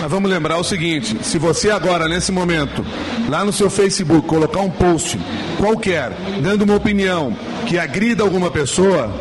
[0.00, 2.84] Mas vamos lembrar o seguinte: se você agora, nesse momento,
[3.28, 5.18] lá no seu Facebook, colocar um post
[5.58, 6.12] qualquer,
[6.42, 7.36] dando uma opinião
[7.66, 9.12] que agrida alguma pessoa,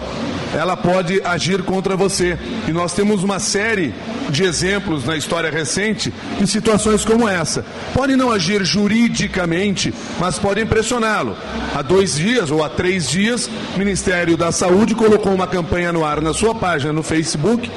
[0.54, 2.38] ela pode agir contra você.
[2.68, 3.94] E nós temos uma série
[4.30, 7.66] de exemplos na história recente de situações como essa.
[7.94, 11.36] Podem não agir juridicamente, mas podem pressioná-lo.
[11.76, 16.06] Há dois dias ou há três dias, o Ministério da Saúde colocou uma campanha no
[16.06, 17.70] ar na sua página no Facebook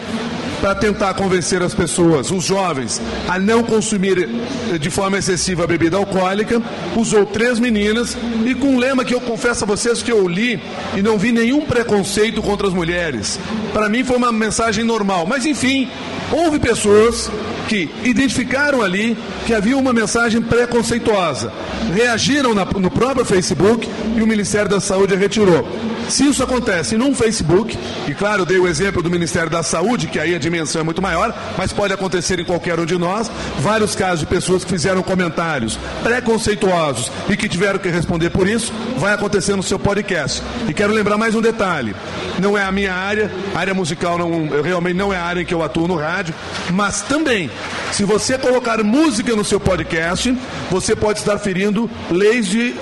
[0.67, 4.29] para tentar convencer as pessoas, os jovens, a não consumir
[4.73, 6.61] eh, de forma excessiva a bebida alcoólica.
[6.97, 10.61] Usou três meninas e com um lema que eu confesso a vocês que eu li
[10.97, 13.39] e não vi nenhum preconceito contra as mulheres.
[13.73, 15.89] Para mim foi uma mensagem normal, mas enfim,
[16.33, 17.31] houve pessoas
[17.69, 21.53] que identificaram ali que havia uma mensagem preconceituosa,
[21.95, 25.65] reagiram na, no próprio Facebook e o Ministério da Saúde retirou.
[26.09, 27.77] Se isso acontece num Facebook,
[28.07, 31.03] e claro, dei o exemplo do Ministério da Saúde, que aí a dimensão é muito
[31.03, 35.03] maior, mas pode acontecer em qualquer um de nós, vários casos de pessoas que fizeram
[35.03, 40.43] comentários preconceituosos e que tiveram que responder por isso, vai acontecer no seu podcast.
[40.69, 41.95] E quero lembrar mais um detalhe:
[42.39, 45.45] não é a minha área, a área musical não, realmente não é a área em
[45.45, 46.35] que eu atuo no rádio,
[46.73, 47.51] mas também,
[47.91, 50.37] se você colocar música no seu podcast,
[50.71, 52.75] você pode estar ferindo leis de,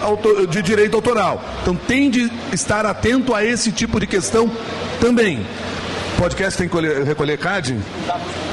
[0.50, 1.42] de direito autoral.
[1.62, 4.50] Então tem de estar atento atento a esse tipo de questão
[5.00, 5.46] também.
[6.18, 7.78] Podcast tem que recolher CAD?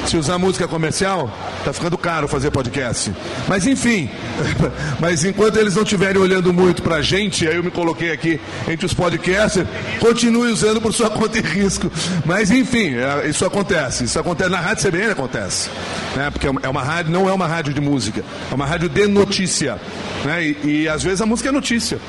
[0.06, 1.32] Se usar música comercial,
[1.64, 3.14] tá ficando caro fazer podcast.
[3.48, 4.10] Mas enfim,
[5.00, 8.86] mas enquanto eles não estiverem olhando muito pra gente, aí eu me coloquei aqui entre
[8.86, 9.64] os podcasts,
[10.00, 11.92] continue usando por sua conta e risco.
[12.26, 14.04] Mas enfim, é, isso acontece.
[14.04, 15.70] Isso acontece na Rádio CBN acontece.
[16.16, 16.30] Né?
[16.30, 19.80] Porque é uma rádio, não é uma rádio de música, é uma rádio de notícia.
[20.26, 20.44] Né?
[20.44, 22.00] E, e às vezes a música é notícia.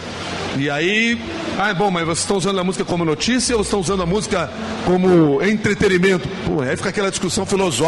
[0.56, 1.18] E aí,
[1.58, 4.50] ah, bom, mas vocês estão usando a música como notícia ou estão usando a música
[4.84, 6.28] como entretenimento?
[6.46, 7.81] Pô, aí fica aquela discussão filosófica,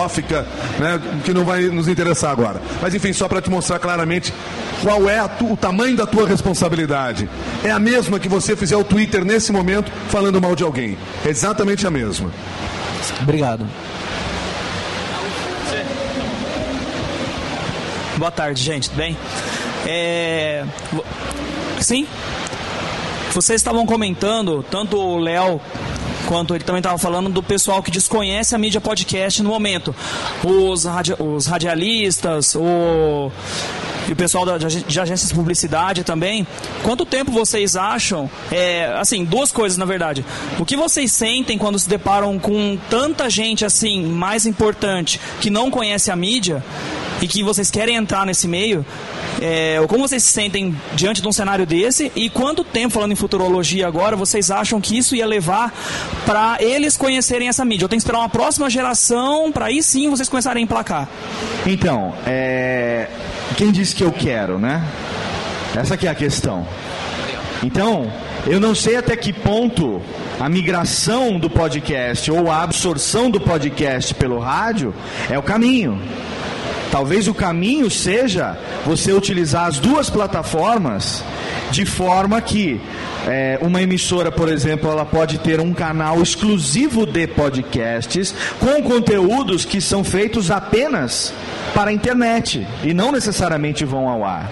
[0.78, 2.60] né, que não vai nos interessar agora.
[2.80, 4.32] Mas enfim, só para te mostrar claramente
[4.82, 7.28] qual é tu, o tamanho da tua responsabilidade.
[7.62, 10.96] É a mesma que você fizer o Twitter nesse momento falando mal de alguém.
[11.24, 12.30] É exatamente a mesma.
[13.22, 13.66] Obrigado.
[18.16, 19.16] Boa tarde, gente, tudo bem?
[19.86, 20.64] É...
[21.80, 22.06] Sim?
[23.32, 25.60] Vocês estavam comentando, tanto o Léo
[26.34, 29.94] quanto ele também estava falando do pessoal que desconhece a mídia podcast no momento.
[30.42, 33.30] Os, radi os radialistas, o
[34.08, 36.44] e o pessoal da, de agências de publicidade também.
[36.82, 38.28] Quanto tempo vocês acham?
[38.50, 40.24] É, assim, duas coisas na verdade.
[40.58, 45.70] O que vocês sentem quando se deparam com tanta gente assim, mais importante, que não
[45.70, 46.64] conhece a mídia
[47.24, 48.84] e que vocês querem entrar nesse meio?
[49.40, 53.16] É, como vocês se sentem diante de um cenário desse e quanto tempo, falando em
[53.16, 55.72] futurologia agora, vocês acham que isso ia levar
[56.26, 57.86] para eles conhecerem essa mídia?
[57.86, 61.08] Eu tenho que esperar uma próxima geração para aí sim vocês começarem a emplacar.
[61.66, 63.08] Então, é...
[63.56, 64.86] quem disse que eu quero, né?
[65.74, 66.66] Essa é a questão.
[67.62, 68.12] Então,
[68.46, 70.02] eu não sei até que ponto
[70.38, 74.94] a migração do podcast ou a absorção do podcast pelo rádio
[75.30, 75.98] é o caminho.
[76.90, 81.24] Talvez o caminho seja você utilizar as duas plataformas
[81.70, 82.80] de forma que
[83.26, 89.64] é, uma emissora, por exemplo, ela pode ter um canal exclusivo de podcasts com conteúdos
[89.64, 91.32] que são feitos apenas
[91.74, 94.50] para a internet e não necessariamente vão ao ar.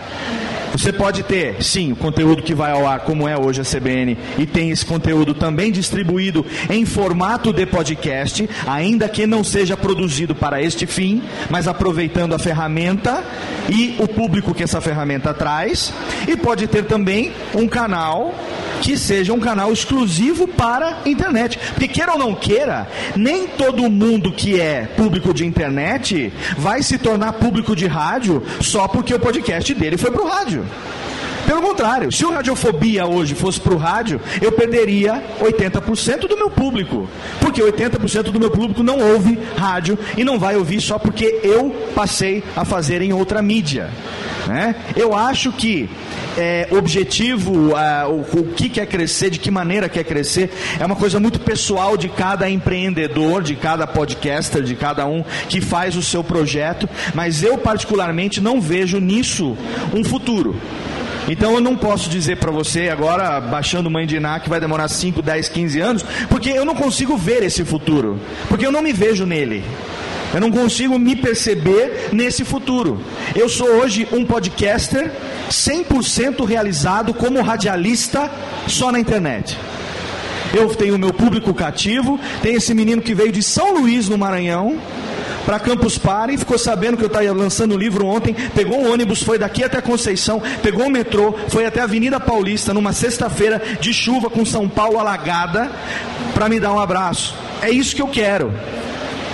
[0.73, 4.17] Você pode ter, sim, o conteúdo que vai ao ar, como é hoje a CBN,
[4.39, 10.35] e tem esse conteúdo também distribuído em formato de podcast, ainda que não seja produzido
[10.35, 13.23] para este fim, mas aproveitando a ferramenta
[13.69, 15.93] e o público que essa ferramenta traz.
[16.27, 18.35] E pode ter também um canal
[18.83, 21.59] que seja um canal exclusivo para internet.
[21.71, 26.99] Porque queira ou não queira, nem todo mundo que é público de internet vai se
[26.99, 30.62] tornar público de rádio só porque o podcast dele foi para o rádio.
[30.63, 31.12] you.
[31.47, 36.51] Pelo contrário, se o Radiofobia hoje fosse para o rádio, eu perderia 80% do meu
[36.51, 37.09] público.
[37.41, 41.71] Porque 80% do meu público não ouve rádio e não vai ouvir só porque eu
[41.95, 43.91] passei a fazer em outra mídia.
[44.47, 44.75] Né?
[44.97, 45.89] Eu acho que
[46.37, 50.97] é, objetivo, é, o, o, que quer crescer, de que maneira quer crescer, é uma
[50.97, 56.03] coisa muito pessoal de cada empreendedor, de cada podcaster, de cada um que faz o
[56.03, 59.57] seu projeto, mas eu particularmente não vejo nisso
[59.95, 60.57] um futuro.
[61.29, 64.89] Então eu não posso dizer para você agora, baixando Mãe de Iná, que vai demorar
[64.89, 68.19] 5, 10, 15 anos, porque eu não consigo ver esse futuro,
[68.49, 69.65] porque eu não me vejo nele.
[70.35, 73.01] Eu não consigo me perceber nesse futuro.
[73.35, 75.13] Eu sou hoje um podcaster
[75.51, 78.31] 100% realizado como radialista
[78.67, 79.59] só na internet.
[80.55, 84.19] Eu tenho o meu público cativo, tem esse menino que veio de São Luís, no
[84.19, 84.79] Maranhão,
[85.45, 89.23] para Campus Party, ficou sabendo que eu estava lançando o livro ontem, pegou um ônibus,
[89.23, 93.93] foi daqui até Conceição, pegou o metrô, foi até a Avenida Paulista numa sexta-feira de
[93.93, 95.71] chuva com São Paulo alagada
[96.35, 97.35] para me dar um abraço.
[97.61, 98.53] É isso que eu quero.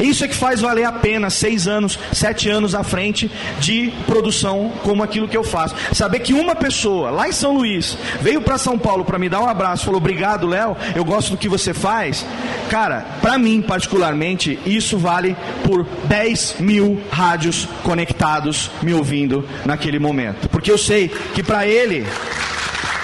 [0.01, 4.73] Isso é que faz valer a pena seis anos, sete anos à frente de produção
[4.83, 5.75] como aquilo que eu faço.
[5.93, 9.41] Saber que uma pessoa lá em São Luís veio para São Paulo para me dar
[9.41, 12.25] um abraço, falou obrigado, Léo, eu gosto do que você faz.
[12.71, 20.49] Cara, para mim particularmente, isso vale por 10 mil rádios conectados me ouvindo naquele momento.
[20.49, 22.07] Porque eu sei que para ele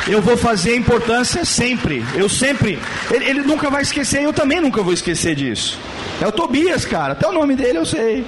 [0.06, 2.04] eu vou fazer importância sempre.
[2.14, 2.78] Eu sempre.
[3.10, 5.78] Ele, ele, nunca vai esquecer, eu também nunca vou esquecer disso.
[6.20, 7.12] É o Tobias, cara.
[7.12, 8.24] Até o nome dele eu sei.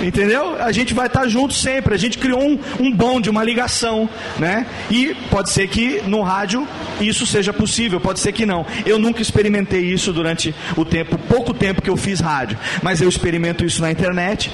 [0.00, 0.56] Entendeu?
[0.60, 1.94] A gente vai estar junto sempre.
[1.94, 4.66] A gente criou um, um bonde, uma ligação, né?
[4.90, 6.66] E pode ser que no rádio
[7.00, 8.64] isso seja possível, pode ser que não.
[8.84, 13.08] Eu nunca experimentei isso durante o tempo, pouco tempo que eu fiz rádio, mas eu
[13.08, 14.50] experimento isso na internet.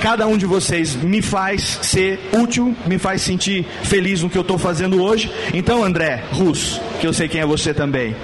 [0.00, 4.42] Cada um de vocês me faz ser útil, me faz sentir feliz no que eu
[4.42, 5.30] estou fazendo hoje.
[5.52, 8.14] Então, André Rus, que eu sei quem é você também,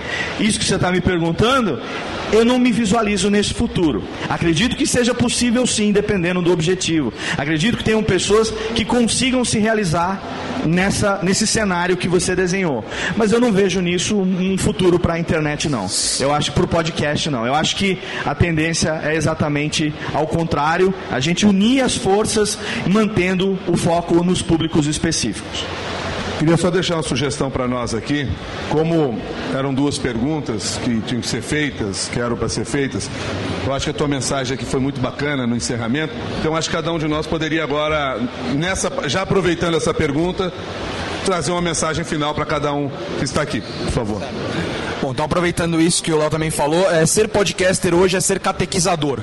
[0.41, 1.81] isso que você está me perguntando,
[2.33, 4.03] eu não me visualizo nesse futuro.
[4.29, 7.13] Acredito que seja possível sim, dependendo do objetivo.
[7.37, 10.21] Acredito que tenham pessoas que consigam se realizar
[10.65, 12.85] nessa, nesse cenário que você desenhou.
[13.17, 15.87] Mas eu não vejo nisso um futuro para a internet, não.
[16.19, 17.47] Eu acho para o podcast, não.
[17.47, 23.59] Eu acho que a tendência é exatamente ao contrário, a gente unir as forças mantendo
[23.67, 25.65] o foco nos públicos específicos.
[26.39, 28.29] Queria só deixar uma sugestão para nós aqui.
[28.69, 29.19] Como
[29.57, 33.09] eram duas perguntas que tinham que ser feitas, que eram para ser feitas,
[33.67, 36.13] eu acho que a tua mensagem aqui foi muito bacana no encerramento.
[36.39, 38.21] Então acho que cada um de nós poderia agora,
[38.55, 40.53] nessa, já aproveitando essa pergunta,
[41.25, 44.23] trazer uma mensagem final para cada um que está aqui, por favor.
[45.01, 48.41] Bom, então aproveitando isso que o Léo também falou, é, ser podcaster hoje é ser
[48.41, 49.21] catequizador.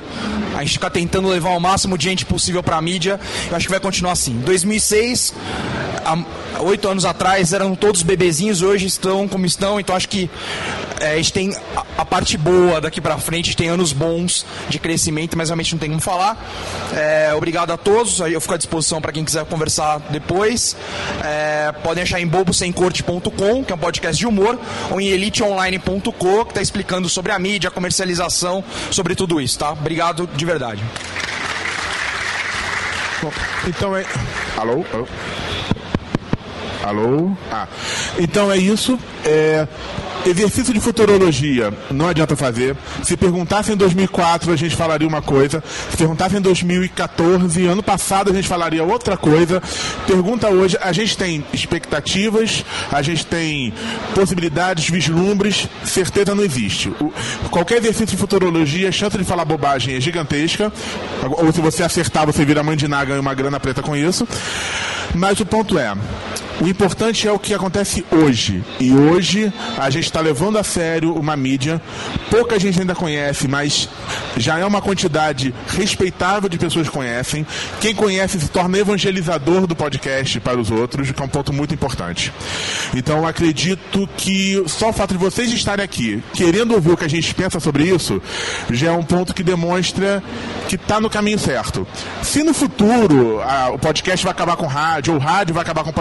[0.56, 3.18] A gente fica tentando levar o máximo de gente possível para a mídia.
[3.50, 4.38] Eu acho que vai continuar assim.
[4.44, 5.34] 2006,
[6.60, 9.80] oito anos atrás eram todos bebezinhos, hoje estão como estão.
[9.80, 10.30] Então acho que
[11.00, 13.92] é, a gente tem a, a parte boa daqui para frente, a gente tem anos
[13.92, 16.36] bons de crescimento, mas realmente não tem como falar.
[16.94, 18.20] É, obrigado a todos.
[18.20, 20.76] Eu fico à disposição para quem quiser conversar depois.
[21.22, 24.58] É, podem achar em bobosemcorte.com, que é um podcast de humor,
[24.90, 29.72] ou em eliteonline.com, que está explicando sobre a mídia, a comercialização, sobre tudo isso, tá?
[29.72, 30.82] Obrigado de verdade.
[33.22, 33.32] Bom,
[33.66, 34.04] então é.
[34.56, 34.84] Alô?
[34.92, 35.08] Alô?
[36.84, 37.32] Alô?
[37.50, 37.66] Ah.
[38.18, 38.98] Então é isso.
[39.24, 39.66] É...
[40.26, 42.74] Exercício de futurologia não adianta fazer.
[43.02, 45.62] Se perguntasse em 2004, a gente falaria uma coisa.
[45.90, 49.62] Se perguntasse em 2014, ano passado, a gente falaria outra coisa.
[50.06, 53.74] Pergunta hoje, a gente tem expectativas, a gente tem
[54.14, 56.88] possibilidades, vislumbres, certeza não existe.
[56.88, 57.12] O,
[57.50, 60.72] qualquer exercício de futurologia, a chance de falar bobagem é gigantesca.
[61.36, 64.26] Ou se você acertar, você vira naga e uma grana preta com isso.
[65.14, 65.94] Mas o ponto é,
[66.60, 68.62] o importante é o que acontece hoje.
[68.78, 71.80] E hoje a gente está levando a sério uma mídia.
[72.30, 73.88] Pouca gente ainda conhece, mas
[74.36, 77.46] já é uma quantidade respeitável de pessoas que conhecem.
[77.80, 81.74] Quem conhece se torna evangelizador do podcast para os outros, que é um ponto muito
[81.74, 82.32] importante.
[82.94, 87.08] Então acredito que só o fato de vocês estarem aqui, querendo ouvir o que a
[87.08, 88.22] gente pensa sobre isso,
[88.70, 90.22] já é um ponto que demonstra
[90.68, 91.86] que está no caminho certo.
[92.22, 95.84] Se no futuro a, o podcast vai acabar com rádio, ou o rádio vai acabar
[95.84, 95.92] com o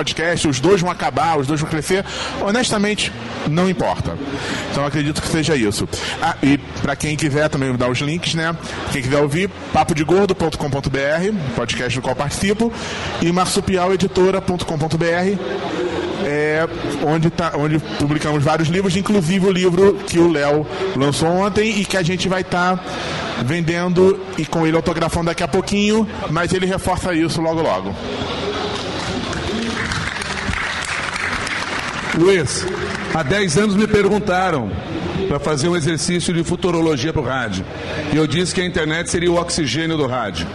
[0.44, 2.06] podcast, os dois vão acabar, os dois vão crescer,
[2.41, 3.12] honestamente,
[3.48, 4.18] não importa.
[4.72, 5.88] Então acredito que seja isso.
[6.22, 8.56] Ah, e para quem quiser também dar os links, né?
[8.91, 12.72] Quem quiser ouvir, papodegordo.com.br, podcast do qual participo,
[13.22, 15.84] e marsupialeditora.com.br.
[16.26, 16.66] É,
[17.06, 20.66] onde, tá, onde publicamos vários livros, inclusive o livro que o Léo
[20.96, 22.84] lançou ontem e que a gente vai estar tá
[23.44, 27.94] vendendo e com ele autografando daqui a pouquinho, mas ele reforça isso logo logo.
[32.18, 32.66] Luiz,
[33.14, 34.70] há 10 anos me perguntaram
[35.28, 37.66] para fazer um exercício de futurologia para o rádio.
[38.11, 40.45] E eu disse que a internet seria o oxigênio do rádio.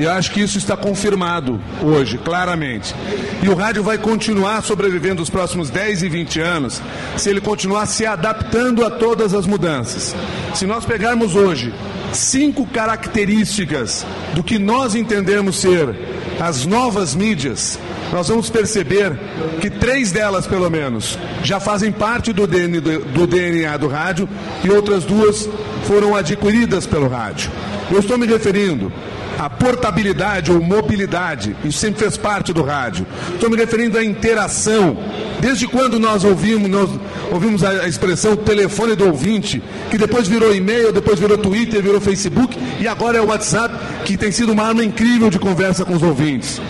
[0.00, 2.94] E acho que isso está confirmado hoje, claramente.
[3.42, 6.82] E o rádio vai continuar sobrevivendo os próximos 10 e 20 anos
[7.16, 10.16] se ele continuar se adaptando a todas as mudanças.
[10.52, 11.72] Se nós pegarmos hoje
[12.12, 14.04] cinco características
[14.34, 15.94] do que nós entendemos ser
[16.40, 17.78] as novas mídias,
[18.14, 19.18] nós vamos perceber
[19.60, 24.28] que três delas, pelo menos, já fazem parte do DNA, do DNA do rádio
[24.62, 25.48] e outras duas
[25.82, 27.50] foram adquiridas pelo rádio.
[27.90, 28.92] Eu estou me referindo
[29.36, 33.04] à portabilidade ou mobilidade, isso sempre fez parte do rádio.
[33.32, 34.96] Estou me referindo à interação.
[35.40, 36.90] Desde quando nós ouvimos, nós
[37.32, 39.60] ouvimos a expressão telefone do ouvinte,
[39.90, 44.16] que depois virou e-mail, depois virou Twitter, virou Facebook e agora é o WhatsApp, que
[44.16, 46.60] tem sido uma arma incrível de conversa com os ouvintes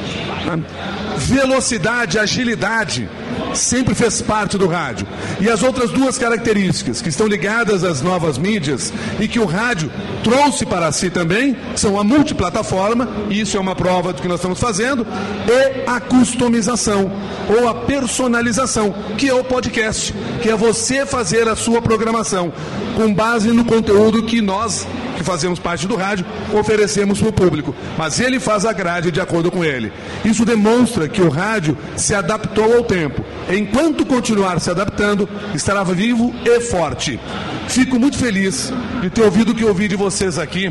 [1.16, 3.08] velocidade, agilidade,
[3.54, 5.06] sempre fez parte do rádio.
[5.40, 9.90] E as outras duas características que estão ligadas às novas mídias e que o rádio
[10.22, 14.38] trouxe para si também são a multiplataforma, e isso é uma prova do que nós
[14.38, 15.06] estamos fazendo,
[15.46, 17.10] e a customização
[17.48, 22.52] ou a personalização, que é o podcast, que é você fazer a sua programação
[22.96, 27.74] com base no conteúdo que nós que fazemos parte do rádio, oferecemos para o público.
[27.96, 29.92] Mas ele faz a grade de acordo com ele.
[30.24, 33.23] Isso demonstra que o rádio se adaptou ao tempo.
[33.48, 37.20] Enquanto continuar se adaptando, estará vivo e forte.
[37.68, 38.72] Fico muito feliz
[39.02, 40.70] de ter ouvido o que ouvi de vocês aqui,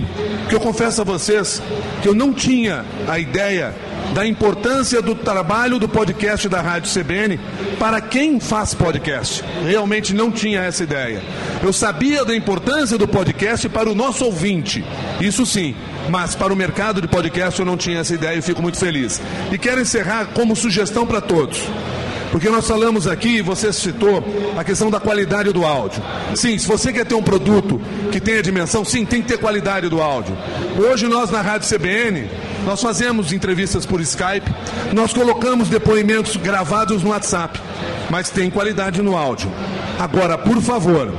[0.50, 1.62] que eu confesso a vocês
[2.02, 3.76] que eu não tinha a ideia
[4.14, 7.40] da importância do trabalho do podcast da Rádio CBN
[7.80, 9.44] para quem faz podcast.
[9.66, 11.22] Realmente não tinha essa ideia.
[11.62, 14.84] Eu sabia da importância do podcast para o nosso ouvinte,
[15.20, 15.76] isso sim,
[16.10, 19.22] mas para o mercado de podcast eu não tinha essa ideia e fico muito feliz.
[19.52, 21.62] E quero encerrar como sugestão para todos.
[22.34, 24.24] Porque nós falamos aqui, você citou
[24.58, 26.02] a questão da qualidade do áudio.
[26.34, 27.80] Sim, se você quer ter um produto
[28.12, 30.36] que tenha dimensão, sim, tem que ter qualidade do áudio.
[30.76, 32.28] Hoje nós na Rádio CBN,
[32.66, 34.52] nós fazemos entrevistas por Skype,
[34.94, 37.62] nós colocamos depoimentos gravados no WhatsApp,
[38.10, 39.52] mas tem qualidade no áudio.
[40.00, 41.14] Agora, por favor,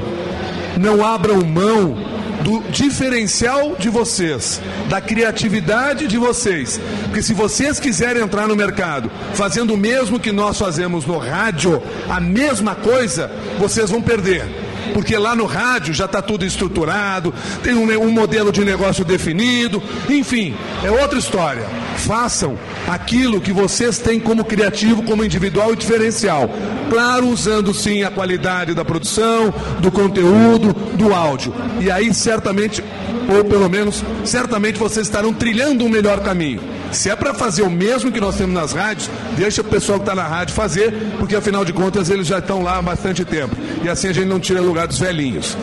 [0.81, 1.97] não abram mão
[2.45, 6.79] do diferencial de vocês, da criatividade de vocês.
[7.05, 11.83] Porque se vocês quiserem entrar no mercado fazendo o mesmo que nós fazemos no rádio,
[12.09, 17.33] a mesma coisa, vocês vão perder porque lá no rádio já está tudo estruturado,
[17.63, 21.67] tem um, um, modelo de negócio definido, enfim, é outra história.
[21.97, 22.59] Façam
[22.89, 26.51] aquilo que vocês têm como criativo, como individual e diferencial.
[26.91, 31.55] Claro, usando sim a qualidade da produção, do conteúdo, do áudio.
[31.81, 32.83] E aí certamente,
[33.29, 36.74] ou pelo menos, certamente vocês estarão trilhando um melhor caminho.
[36.93, 40.03] Se é para fazer o mesmo que nós temos nas rádios, deixa o pessoal que
[40.03, 43.57] está na rádio fazer, porque afinal de contas eles já estão lá há bastante tempo.
[43.83, 45.57] E assim a gente não tira lugar dos velhinhos.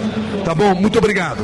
[0.43, 0.75] Tá bom?
[0.75, 1.43] Muito obrigado.